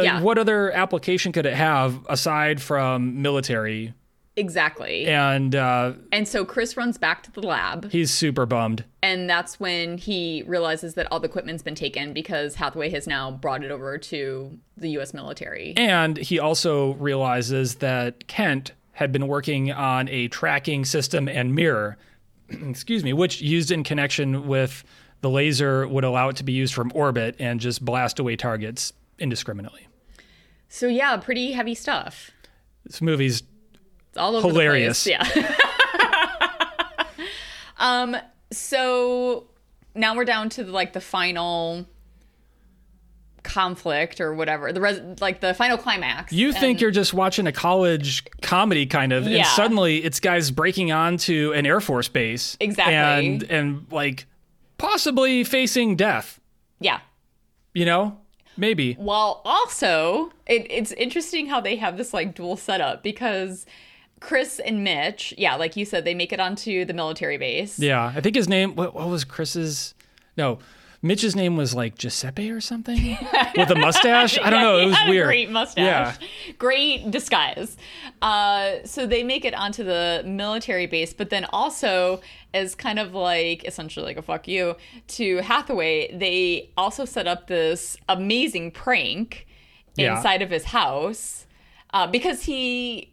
[0.05, 0.21] Yeah.
[0.23, 3.93] What other application could it have aside from military?"
[4.37, 5.07] Exactly.
[5.07, 8.85] And, uh, And so Chris runs back to the lab, he's super bummed.
[9.03, 13.31] and that's when he realizes that all the equipment's been taken because Hathaway has now
[13.31, 15.13] brought it over to the U.S.
[15.15, 15.75] military.
[15.77, 21.97] And he also realizes that Kent had been working on a tracking system and mirror,
[22.49, 24.85] excuse me, which used in connection with
[25.23, 28.93] the laser would allow it to be used from orbit and just blast away targets
[29.19, 29.87] indiscriminately.
[30.69, 32.31] So yeah, pretty heavy stuff.
[32.85, 33.43] This movie's
[34.17, 35.07] all over Hilarious.
[35.07, 35.27] Yeah.
[37.79, 38.17] um.
[38.53, 39.47] So
[39.95, 41.87] now we're down to like the final
[43.43, 46.33] conflict or whatever the res- like the final climax.
[46.33, 50.51] you think And- you're just watching a college comedy kind of, and suddenly it's guys
[50.51, 52.95] breaking onto an Air Force base, Exactly.
[53.29, 54.27] and and like
[54.79, 56.41] possibly facing death.
[56.81, 57.01] yeah.
[57.73, 58.19] You know,
[58.57, 58.97] maybe.
[58.99, 63.65] Well, also, it, it's interesting how they have this like dual setup because
[64.21, 67.79] Chris and Mitch, yeah, like you said, they make it onto the military base.
[67.79, 68.77] Yeah, I think his name.
[68.77, 69.95] What, what was Chris's?
[70.37, 70.59] No,
[71.03, 73.17] Mitch's name was like Giuseppe or something
[73.57, 74.39] with a mustache.
[74.39, 74.79] I don't know.
[74.79, 75.27] It was weird.
[75.27, 75.83] great mustache.
[76.19, 76.53] Yeah.
[76.59, 77.77] Great disguise.
[78.21, 82.21] Uh, so they make it onto the military base, but then also
[82.53, 84.77] as kind of like essentially like a fuck you
[85.09, 89.47] to Hathaway, they also set up this amazing prank
[89.97, 90.17] Yeah.
[90.17, 91.47] inside of his house
[91.95, 93.10] uh, because he.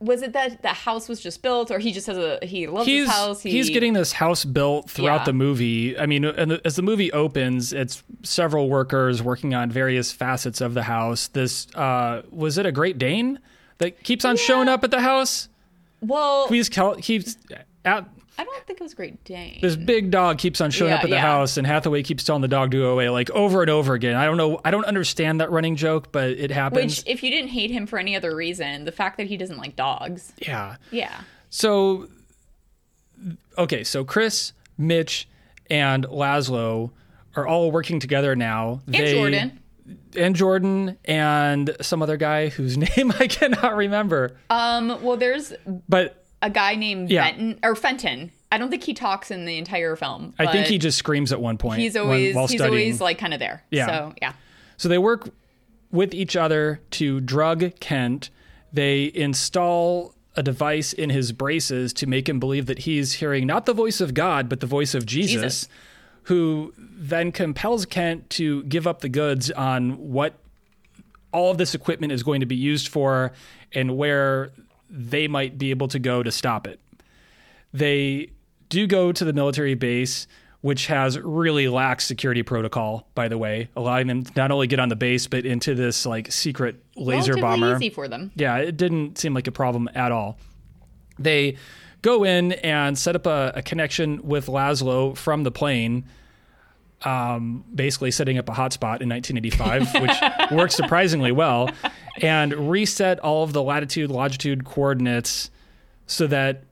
[0.00, 2.86] Was it that the house was just built, or he just has a he loves
[2.86, 3.42] He's his house?
[3.42, 5.24] He, he's getting this house built throughout Yeah.
[5.24, 5.98] the movie.
[5.98, 10.72] I mean, and as the movie opens, it's several workers working on various facets of
[10.72, 11.28] the house.
[11.28, 13.40] This uh, was it a Great Dane
[13.78, 15.48] that keeps on showing up at the house.
[16.00, 16.48] well.
[16.48, 17.36] He's keeps
[17.84, 18.08] at
[18.40, 19.58] I don't think it was Great Dane.
[19.60, 21.20] this big dog keeps on showing Yeah, up at the yeah.
[21.20, 24.16] house, and Hathaway keeps telling the dog to go away like over and over again.
[24.16, 24.60] I don't know.
[24.64, 27.00] I don't understand that running joke, but it happens.
[27.00, 29.58] Which, if you didn't hate him for any other reason, the fact that he doesn't
[29.58, 30.32] like dogs.
[30.38, 30.76] yeah.
[30.90, 31.20] Yeah.
[31.50, 32.08] So,
[33.58, 35.28] okay, so Chris, Mitch,
[35.68, 36.90] and Lazlo
[37.36, 38.80] are all working together now.
[38.86, 39.60] And Jordan.
[40.16, 44.36] And Jordan and some other guy whose name I cannot remember.
[44.48, 45.52] Um, well, there's
[45.88, 47.30] But a guy named Yeah.
[47.30, 48.30] Benton or Fenton.
[48.52, 50.34] I don't think he talks in the entire film.
[50.38, 51.80] I think he just screams at one point.
[51.80, 52.78] he's when- always while he's studying.
[52.80, 53.62] always like kind of there.
[53.70, 53.86] Yeah.
[53.86, 54.32] So yeah.
[54.76, 55.30] So they work
[55.92, 58.30] with each other to drug Kent.
[58.72, 63.66] They install a device in his braces to make him believe that he's hearing not
[63.66, 65.32] the voice of God, but the voice of Jesus,
[65.62, 65.68] Jesus.
[66.24, 70.34] who then compels Kent to give up the goods on what
[71.32, 73.32] all of this equipment is going to be used for
[73.74, 74.50] and where
[74.90, 76.80] they might be able to go to stop it.
[77.72, 78.30] They
[78.68, 80.26] do go to the military base,
[80.60, 84.78] which has really lax security protocol, by the way, allowing them to not only get
[84.80, 87.76] on the base, but into this like secret laser Relatively bomber.
[87.76, 88.30] easy for them.
[88.34, 90.38] Yeah, it didn't seem like a problem at all.
[91.18, 91.56] They
[92.02, 96.04] go in and set up a, a connection with Lazlo from the plane,
[97.02, 101.70] um, basically setting up a hotspot in 1985, which works surprisingly well,
[102.20, 105.50] and reset all of the latitude, longitude coordinates
[106.06, 106.64] so that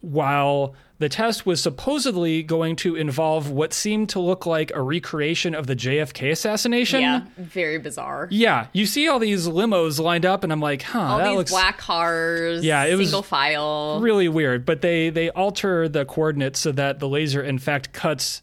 [0.00, 5.54] while the test was supposedly going to involve what seemed to look like a recreation
[5.54, 7.00] of the JFK assassination.
[7.00, 8.28] Yeah, very bizarre.
[8.30, 11.36] Yeah, you see all these limos lined up, and I'm like, huh, All that these
[11.36, 12.64] looks black cars.
[12.64, 14.00] Yeah, it was single file.
[14.00, 14.64] really weird.
[14.64, 18.42] But they they alter the coordinates so that the laser, in fact, cuts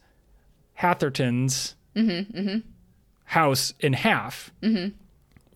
[0.81, 2.59] Hatherton's mm-hmm, mm-hmm.
[3.25, 4.95] house in half, mm-hmm.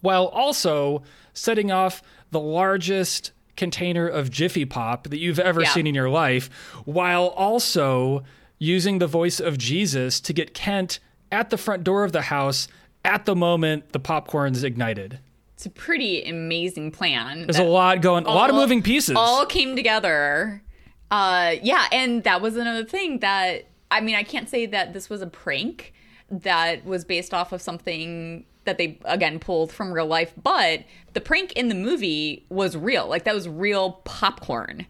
[0.01, 1.01] while also
[1.33, 5.69] setting off the largest container of Jiffy Pop that you've ever Yeah.
[5.69, 6.49] seen in your life,
[6.85, 8.23] while also
[8.59, 10.99] using the voice of Jesus to get Kent
[11.31, 12.67] at the front door of the house
[13.03, 15.17] at the moment the popcorn's ignited.
[15.55, 17.47] It's a pretty amazing plan.
[17.47, 19.15] There's a lot going, a lot of moving pieces.
[19.15, 20.61] All came together.
[21.09, 25.09] Uh, yeah, and that was another thing that I mean, I can't say that this
[25.09, 25.93] was a prank
[26.29, 30.83] that was based off of something that they again pulled from real life, but
[31.13, 33.07] the prank in the movie was real.
[33.07, 34.87] Like that was real popcorn.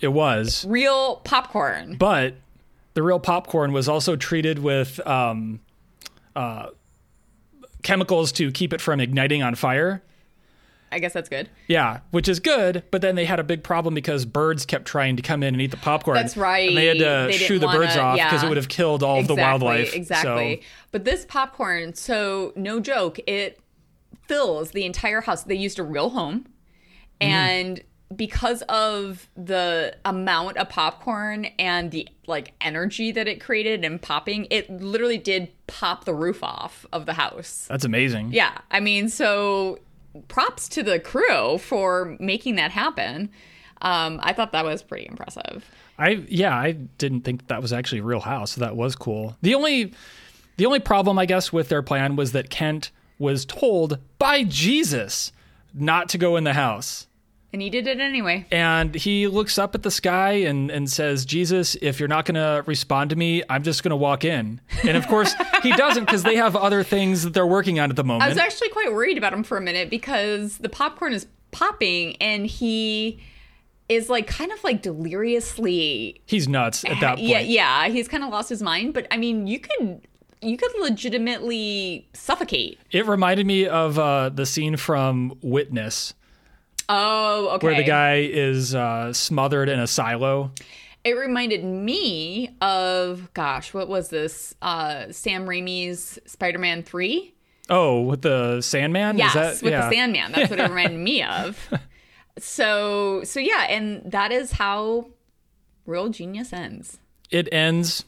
[0.00, 0.64] it was.
[0.66, 1.96] Real popcorn.
[1.96, 2.34] but
[2.94, 5.60] the real popcorn was also treated with um,
[6.34, 6.68] uh,
[7.82, 10.02] chemicals to keep it from igniting on fire.
[10.96, 11.50] I guess that's good.
[11.68, 15.16] Yeah, which is good, but then they had a big problem because birds kept trying
[15.16, 16.16] to come in and eat the popcorn.
[16.16, 16.68] That's right.
[16.70, 18.46] And they had to They shoo the birds wanna- off because yeah.
[18.46, 19.94] it would have killed all of the wildlife.
[19.94, 20.62] Exactly.
[20.62, 23.60] So, But this popcorn, so no joke, it
[24.26, 25.42] fills the entire house.
[25.42, 26.46] They used a real home.
[27.20, 27.24] Mm-hmm.
[27.32, 27.80] And
[28.16, 34.46] because of the amount of popcorn and the like energy that it created and popping,
[34.50, 37.66] it literally did pop the roof off of the house.
[37.68, 38.32] that's amazing.
[38.32, 38.56] Yeah.
[38.70, 39.78] I mean, so
[40.28, 43.30] props to the crew for making that happen.
[43.82, 45.64] Um, I thought that was pretty impressive.
[45.98, 48.52] I yeah, I didn't think that was actually real house.
[48.52, 49.36] So that was cool.
[49.42, 49.92] The only
[50.56, 55.32] the only problem I guess with their plan was that Kent was told by Jesus
[55.74, 57.06] not to go in the house.
[57.52, 58.46] And he did it anyway.
[58.50, 62.34] And he looks up at the sky and, and says, Jesus, if you're not going
[62.34, 64.60] to respond to me, I'm just going to walk in.
[64.86, 65.32] And of course,
[65.62, 68.24] he doesn't because they have other things that they're working on at the moment.
[68.24, 72.16] I was actually quite worried about him for a minute because the popcorn is popping
[72.20, 73.20] and he
[73.88, 77.28] is like kind of like deliriously He's nuts at that point.
[77.28, 80.00] yeah yeah he's kind of lost his mind but i mean you could
[80.42, 86.14] you could legitimately suffocate It reminded me of uh, the scene from Witness
[86.88, 90.50] oh okay where the guy is uh, smothered in a silo.
[91.04, 97.32] it reminded me of gosh what was this uh sam raimi's spider-man 3
[97.68, 99.18] Oh, with the Sandman?
[99.18, 99.88] Yes, Is that, with yeah.
[99.88, 100.32] the Sandman.
[100.32, 101.68] That's what it reminded me of.
[102.38, 105.08] So, so yeah, and that is how
[105.84, 106.98] real genius ends.
[107.30, 108.04] It ends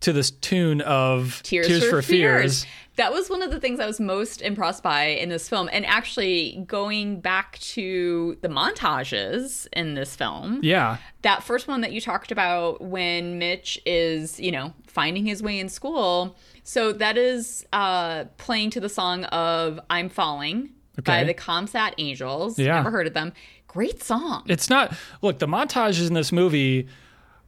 [0.00, 2.66] to this tune of Tears, Tears for, Fears.
[2.96, 5.68] That was one of the things I was most impressed by in this film.
[5.72, 10.96] And actually, going back to the montages in this film, Yeah.
[11.22, 15.60] that first one that you talked about when Mitch is, you know, finding his way
[15.60, 16.36] in school.
[16.64, 20.70] So that is uh, playing to the song of I'm Falling
[21.04, 22.58] by the Comsat Angels.
[22.58, 22.74] Yeah.
[22.74, 23.32] Never heard of them.
[23.68, 24.42] Great song.
[24.46, 24.92] It's not
[25.22, 26.88] look, the montages in this movie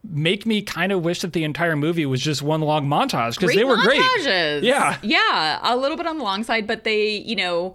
[0.03, 3.55] make me kind of wish that the entire movie was just one long montage because
[3.55, 4.01] they were great.
[4.63, 4.97] Yeah.
[5.03, 5.59] Yeah.
[5.63, 7.75] A little bit on the long side, but they, you know,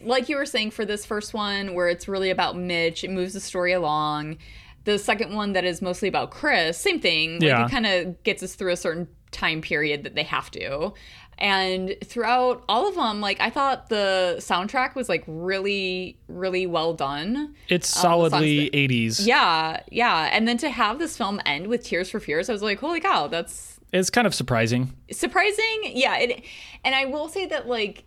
[0.00, 3.34] like you were saying for this first one where it's really about Mitch, it moves
[3.34, 4.38] the story along.
[4.84, 7.34] The second one that is mostly about Chris, same thing.
[7.34, 7.66] Like Yeah.
[7.66, 10.94] it kind of gets us through a certain time period that they have to.
[11.40, 16.94] And throughout all of them, like I thought the soundtrack was like really, really well
[16.94, 17.54] done.
[17.68, 19.24] It's Um, solidly that- 80s.
[19.26, 20.30] Yeah, yeah.
[20.32, 23.00] And then to have this film end with Tears for Fears, I was like, holy
[23.00, 24.92] cow, that's It's kind of surprising.
[25.12, 26.44] surprising yeah it,
[26.84, 28.04] and i will say that like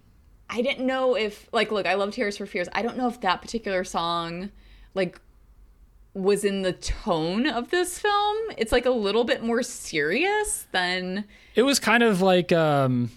[0.49, 3.19] i didn't know if like look i love tears for fears i don't know if
[3.21, 4.51] that particular song
[4.93, 5.19] like
[6.13, 11.23] was in the tone of this film it's like a little bit more serious than
[11.55, 13.09] It was kind of like um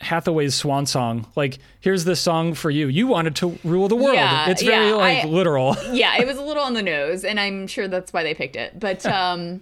[0.00, 1.26] Hathaway's swan song.
[1.36, 2.88] Like, here's this song for you.
[2.88, 4.14] You wanted to rule the world.
[4.16, 5.76] Yeah, it's very yeah, like I- literal.
[5.92, 8.56] yeah, it was a little on the nose, and I'm sure that's why they picked
[8.56, 8.80] it.
[8.80, 9.60] But um,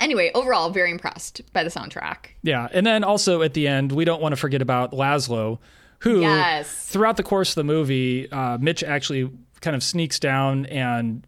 [0.00, 2.26] anyway, overall, very impressed by the soundtrack.
[2.42, 5.58] Yeah, and then also at the end, we don't want to forget about Lazlo,
[6.00, 6.68] who Yes.
[6.88, 11.24] throughout the course of the movie, uh, Mitch actually kind of sneaks down and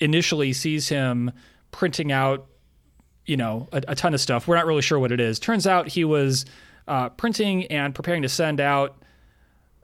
[0.00, 1.30] initially sees him
[1.70, 2.46] printing out,
[3.24, 4.48] you know, a, a ton of stuff.
[4.48, 5.38] We're not really sure what it is.
[5.38, 6.44] Turns out he was
[6.88, 8.96] uh, printing and preparing to send out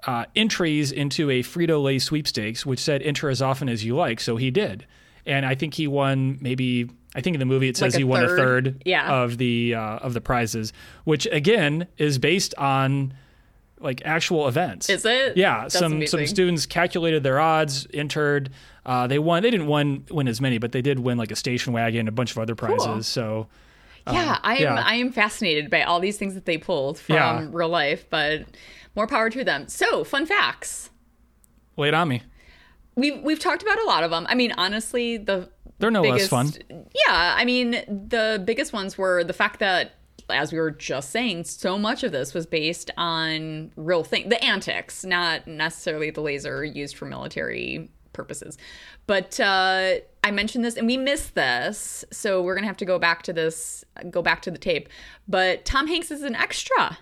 [0.07, 4.21] uh, entries into a Frito Lay sweepstakes, which said enter as often as you like.
[4.21, 4.87] So he did,
[5.27, 6.89] and I think he won maybe.
[7.15, 8.83] I think in the movie it says Like he won a third?
[8.85, 9.11] Yeah.
[9.23, 10.73] of the uh, of the prizes,
[11.05, 13.15] which again is based on
[13.81, 14.89] like actual events.
[14.91, 15.37] Is it?
[15.37, 16.19] Yeah, That's some amazing.
[16.21, 18.51] some students calculated their odds, entered.
[18.85, 19.43] Uh, they won.
[19.43, 22.13] They didn't win win as many, but they did win like a station wagon, a
[22.13, 23.07] bunch of other prizes.
[23.07, 23.49] So
[24.09, 24.61] Um, yeah, I am.
[24.63, 24.83] yeah.
[24.85, 27.47] I am fascinated by all these things that they pulled from Yeah.
[27.51, 28.45] real life, but
[28.97, 29.69] more power to them.
[29.69, 30.91] So, fun facts.
[31.77, 32.23] lay it on me.
[32.97, 34.27] We've we've talked about a lot of them.
[34.29, 35.49] I mean, honestly, the
[35.79, 36.63] They're no biggest, less fun.
[36.71, 37.71] Yeah, I mean,
[38.09, 39.93] the biggest ones were the fact that,
[40.29, 44.43] as we were just saying, so much of this was based on real thing, the
[44.45, 47.89] antics, not necessarily the laser used for military
[48.19, 48.59] purposes.
[49.07, 49.95] But uh,
[50.25, 53.33] I mentioned this, and we missed this, so we're gonna have to go back to
[53.33, 54.89] this, go back to the tape.
[55.27, 56.99] But Tom Hanks is an extra.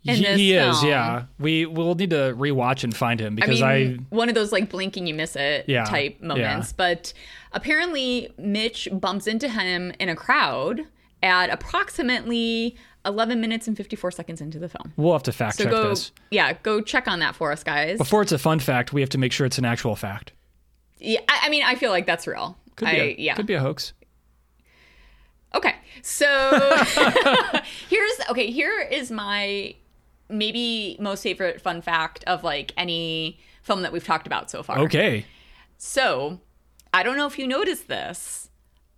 [0.00, 1.24] He, is, yeah.
[1.38, 4.70] We will need to rewatch and find him I because mean, one of those like
[4.70, 6.68] blinking you miss it Yeah, type moments.
[6.68, 6.74] yeah.
[6.76, 7.12] But
[7.52, 10.82] apparently, Mitch bumps into him in a crowd
[11.22, 14.92] at approximately 11 minutes and 54 seconds into the film.
[14.96, 16.12] we'll have to fact So check go, this.
[16.30, 17.98] yeah, go check on that for us, guys.
[17.98, 20.32] Before it's a fun fact, we have to make sure it's an actual fact.
[20.98, 22.56] Yeah, I, I mean, I feel like that's real.
[22.76, 23.34] Could I, be, a, yeah.
[23.34, 23.92] could be a hoax.
[25.54, 25.74] Okay.
[26.02, 26.26] So
[27.88, 29.74] here's okay, here is my
[30.28, 34.78] maybe most favorite fun fact of like any film that we've talked about so far.
[34.80, 35.24] Okay.
[35.76, 36.40] So,
[36.92, 38.50] I don't know if you noticed this,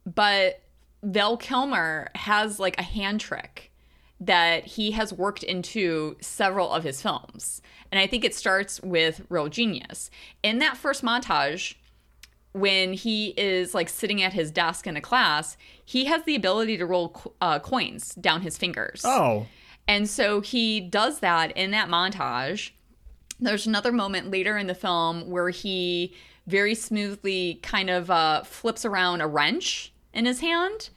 [0.07, 0.63] but
[1.03, 3.71] Val Kilmer has like a hand trick
[4.21, 7.63] that he has worked into several of his films.
[7.91, 10.11] And I think it starts with Real Genius.
[10.43, 11.75] In that first montage,
[12.53, 16.77] when he is like sitting at his desk in a class, he has the ability
[16.79, 19.03] to roll uh, coins down his fingers.
[19.05, 19.47] Oh,
[19.87, 22.71] And so he does that in that montage.
[23.39, 26.15] There's another moment later in the film where he
[26.47, 30.91] very smoothly kind of uh, flips around a wrench in his hand.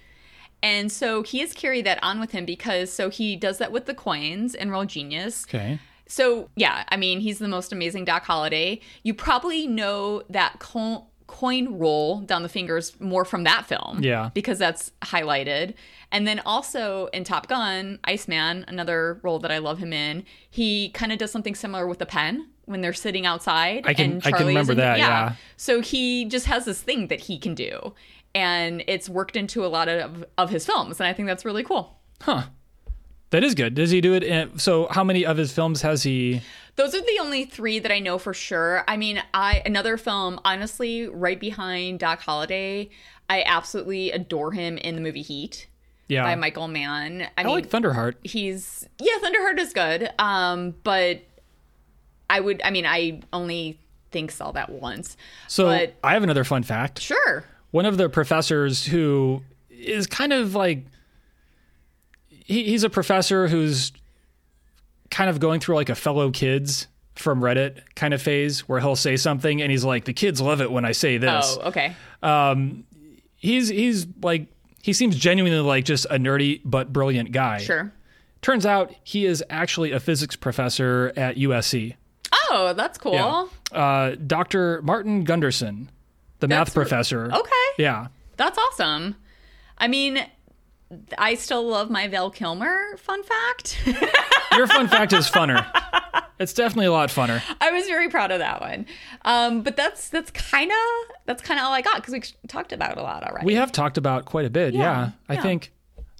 [0.63, 3.85] And so he has carried that on with him because so he does that with
[3.85, 5.45] the coins in Real Genius.
[5.45, 5.79] okay.
[6.07, 8.81] So yeah, I mean he's the most amazing Doc Holliday.
[9.03, 14.29] You probably know that co- coin roll down the fingers more from that film, Yeah.
[14.33, 15.73] because that's highlighted.
[16.11, 20.89] And then also in Top Gun, Iceman, another role that I love him in, he
[20.89, 23.81] kind of does something similar with the pen when they're sitting outside.
[23.85, 25.33] I can- and I can remember in- that, yeah.
[25.57, 27.93] So he just has this thing that he can do,
[28.35, 31.63] and it's worked into a lot of of his films, and I think that's really
[31.63, 31.97] cool.
[32.21, 32.43] Huh.
[33.31, 33.73] That is good.
[33.73, 34.23] Does he do it?
[34.23, 36.41] In, so, how many of his films has he?
[36.75, 38.83] Those are the only three that I know for sure.
[38.87, 42.89] I mean, I another film, honestly, right behind Doc Holliday.
[43.29, 45.67] I absolutely adore him in the movie Heat
[46.07, 46.23] Yeah.
[46.23, 47.23] by Michael Mann.
[47.37, 48.15] I, I mean, like Thunderheart.
[48.23, 50.09] he's yeah, Thunderheart is good.
[50.19, 51.21] Um, but
[52.29, 53.79] I would, I mean, I only
[54.11, 55.15] think saw that once.
[55.47, 56.99] So, but I have another fun fact.
[56.99, 60.85] sure, One of the professors who is kind of like
[62.29, 63.91] he, he's a professor who's
[65.13, 68.95] kind of going through like a fellow kids from Reddit kind of phase where he'll
[68.95, 71.57] say something and he's like, the kids love it when I say this.
[71.61, 72.83] oh, okay, Um,
[73.35, 74.47] He's he's like
[74.81, 77.59] he seems genuinely like just a nerdy but brilliant guy.
[77.59, 77.93] sure.
[78.41, 81.95] Turns out he is actually a physics professor at USC.
[82.49, 83.13] Oh, that's cool.
[83.13, 83.45] Yeah.
[83.77, 84.81] Uh, Dr.
[84.81, 85.87] Martin Gundersen,
[86.39, 87.31] the math That's re- professor.
[87.33, 88.07] Okay, Yeah.
[88.37, 89.15] That's awesome.
[89.77, 90.19] I mean,
[91.17, 93.81] I still love my Val Kilmer fun fact.
[94.57, 95.65] Your fun fact is funner.
[96.39, 97.41] It's definitely a lot funner.
[97.61, 98.85] I was very proud of that one.
[99.23, 102.73] Um, but that's that's kind of that's kind of all I got because we talked
[102.73, 103.45] about it a lot already.
[103.45, 104.73] We have talked about quite a bit.
[104.73, 104.81] Yeah.
[104.81, 105.41] Yeah, I yeah.
[105.41, 105.71] think,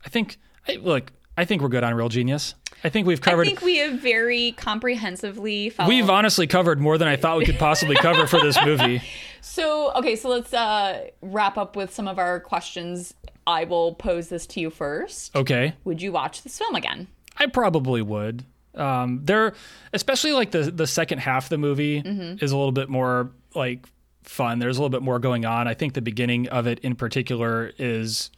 [0.05, 2.55] I think, I, look, I think we're good on Real Genius.
[2.83, 3.43] I think we've covered.
[3.43, 5.89] I think we have very comprehensively followed.
[5.89, 9.01] we've honestly covered more than I thought we could possibly cover for this movie.
[9.41, 13.13] so okay, so let's uh, wrap up with some of our questions.
[13.45, 15.35] I will pose this to you first.
[15.35, 15.73] Okay.
[15.83, 17.07] Would you watch this film again?
[17.37, 18.45] I probably would.
[18.75, 19.53] Um, there,
[19.93, 22.43] especially like the the second half of the movie Mm-hmm.
[22.43, 23.85] is a little bit more like
[24.23, 24.59] fun.
[24.59, 25.67] There's a little bit more going on.
[25.67, 28.31] I think the beginning of it in particular is.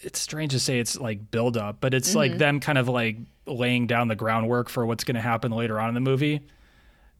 [0.00, 2.18] It's strange to say it's like build up, but it's Mm-hmm.
[2.18, 3.16] like them kind of like
[3.46, 6.40] laying down the groundwork for what's going to happen later on in the movie.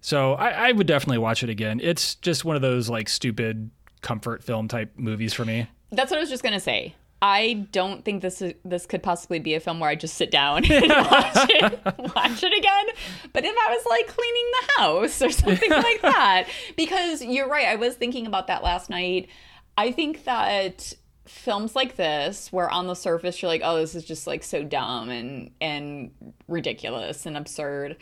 [0.00, 1.80] So I, I would definitely watch it again.
[1.82, 3.70] It's just one of those like stupid
[4.00, 5.66] comfort film type movies for me.
[5.90, 6.94] That's what I was just gonna say.
[7.20, 10.30] I don't think this is, this could possibly be a film where I just sit
[10.30, 11.80] down and watch it,
[12.14, 12.86] watch it again.
[13.32, 17.66] But if I was like cleaning the house or something like that, because you're right,
[17.66, 19.28] I was thinking about that last night.
[19.76, 20.94] I think that
[21.26, 24.62] films like this, where on the surface you're like, oh, this is just like so
[24.62, 26.10] dumb and and
[26.46, 27.96] ridiculous and absurd.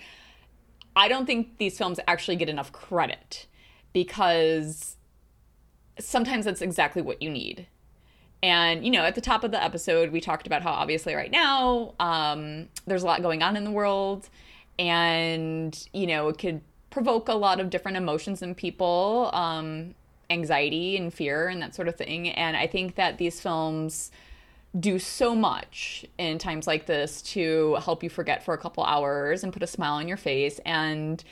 [0.94, 3.46] I don't think these films actually get enough credit
[3.92, 4.96] because
[5.98, 7.66] sometimes that's exactly what you need.
[8.42, 11.30] And, you know, at the top of the episode, we talked about how obviously right
[11.30, 14.28] now um, there's a lot going on in the world.
[14.78, 16.60] And, you know, it could
[16.90, 19.94] provoke a lot of different emotions in people um,
[20.30, 22.28] anxiety and fear and that sort of thing.
[22.30, 24.10] And I think that these films
[24.78, 29.42] do so much in times like this to help you forget for a couple hours
[29.42, 30.60] and put a smile on your face.
[30.66, 31.22] And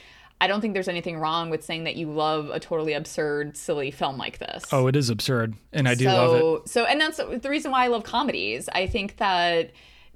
[0.41, 3.89] I don't think there's anything wrong with saying that you love a totally absurd, silly
[3.89, 4.65] film like this.
[4.71, 6.69] Oh, it is absurd, and I do so, love it.
[6.69, 8.67] So, and that's the reason why I love comedies.
[8.73, 9.71] I think that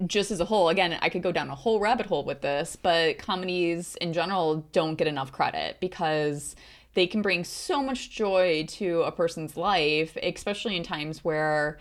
[0.06, 2.76] just as a whole, again, I could go down a whole rabbit hole with this,
[2.76, 6.56] but comedies in general don't get enough credit because
[6.94, 11.80] they can bring so much joy to a person's life, especially in times where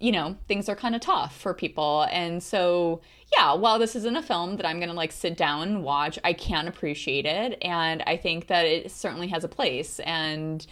[0.00, 2.06] you know, things are kind of tough for people.
[2.10, 3.00] And so,
[3.36, 6.18] yeah, while this isn't a film that I'm going to like sit down and watch,
[6.22, 7.58] I can appreciate it.
[7.62, 9.98] And I think that it certainly has a place.
[10.00, 10.64] And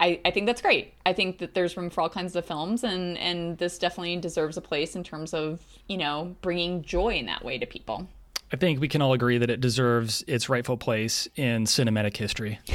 [0.00, 0.94] I, I think that's great.
[1.04, 4.56] I think that there's room for all kinds of films, and, and this definitely deserves
[4.56, 8.08] a place in terms of, you know, bringing joy in that way to people.
[8.50, 12.58] I think we can all agree that it deserves its rightful place in cinematic history.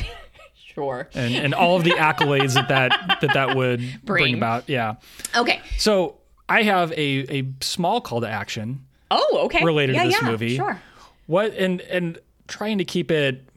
[0.76, 1.08] Sure.
[1.14, 4.24] and, and all of the accolades that that, that, that would bring.
[4.24, 4.34] Bring.
[4.36, 4.70] about.
[4.70, 4.96] Yeah.
[5.36, 5.62] Okay.
[5.78, 6.18] So
[6.48, 9.64] I have a, a small call to action Oh, okay.
[9.64, 10.56] related yeah, to this yeah, movie.
[10.58, 10.80] Sure.
[11.28, 13.48] What and and trying to keep it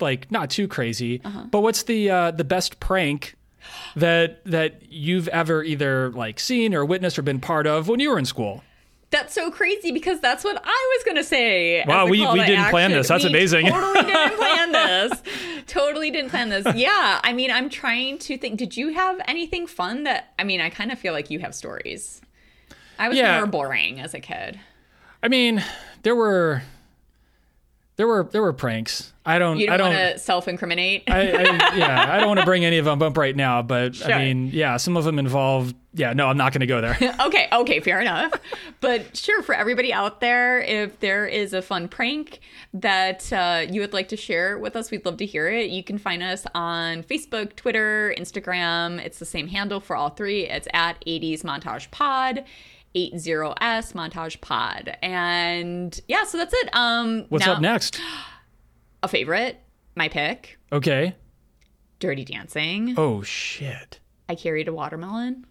[0.00, 1.20] like not too crazy.
[1.24, 1.44] Uh-huh.
[1.50, 3.34] But what's the uh, the best prank
[3.96, 8.10] that that you've ever either like seen or witnessed or been part of when you
[8.10, 8.62] were in school?
[9.10, 11.84] That's so crazy because that's what I was going to say.
[11.86, 13.06] Wow, we- we didn't plan this.
[13.06, 13.66] That's We amazing.
[13.68, 15.22] Totally didn't plan this.
[15.66, 16.66] Totally didn't plan this.
[16.76, 18.58] Yeah, I mean, I'm trying to think.
[18.58, 20.32] Did you have anything fun that?
[20.38, 22.20] I mean, I kind of feel like you have stories.
[22.98, 23.38] I was Yeah.
[23.38, 24.58] more boring as a kid.
[25.22, 25.62] I mean,
[26.02, 26.62] there were
[27.96, 29.12] there were there were pranks.
[29.24, 31.04] I don't You I don't don't want to self-incriminate.
[31.08, 33.96] I, I, yeah, I don't want to bring any of them up right now, but
[33.96, 34.12] Sure.
[34.12, 35.74] I mean, yeah, some of them involve.
[35.94, 36.96] Yeah, no, I'm not going to go there.
[37.26, 38.34] okay, okay, fair enough.
[38.80, 42.40] but sure, for everybody out there, if there is a fun prank
[42.74, 45.70] that uh, you would like to share with us, we'd love to hear it.
[45.70, 49.02] You can find us on Facebook, Twitter, Instagram.
[49.04, 50.46] It's the same handle for all three.
[50.46, 52.44] It's at 80s Montage Pod.
[52.96, 58.00] 80s montage pod and yeah so that's it um What's now- up next?
[59.02, 59.60] a favorite
[59.94, 61.14] my pick Okay.
[61.98, 64.00] dirty dancing Oh shit.
[64.28, 65.46] i carried a watermelon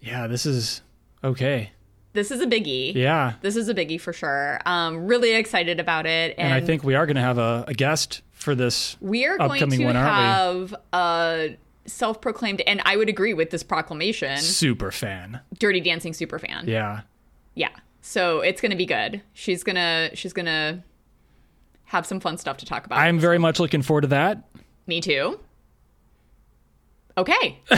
[0.00, 0.82] Yeah, this is
[1.22, 1.70] okay.
[2.12, 4.58] this is a biggie Yeah, This is a biggie for sure.
[4.66, 7.64] Um, really excited about it, and, and I think we are going to have a,
[7.68, 8.96] a guest for this.
[9.00, 11.56] we are going upcoming to one, have a
[11.86, 15.40] self-proclaimed, and I would agree with this proclamation, Super fan.
[15.58, 16.64] Dirty Dancing super fan.
[16.66, 17.02] Yeah.
[17.54, 17.70] Yeah.
[18.02, 19.22] So it's gonna be good.
[19.32, 20.84] She's gonna she's gonna
[21.84, 22.98] have some fun stuff to talk about.
[22.98, 24.44] I'm very much looking forward to that.
[24.86, 25.40] Me too.
[27.18, 27.60] Okay.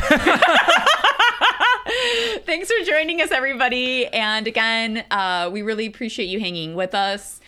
[2.44, 4.06] Thanks for joining us, everybody.
[4.06, 7.40] And again, uh, we really appreciate you hanging with us.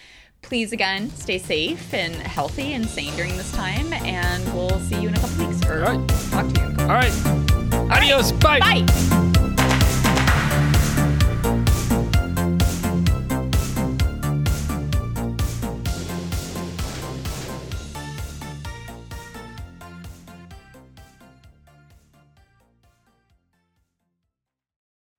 [0.43, 3.93] Please, again, stay safe and healthy and sane during this time.
[3.93, 5.20] And we'll see you in a couple weeks.
[5.20, 5.20] Or
[5.71, 6.09] All right.
[6.09, 6.67] talk to you.
[6.67, 7.13] in a couple All right.
[7.93, 8.33] Adios.
[8.33, 8.59] Bye.
[8.61, 9.31] Bye.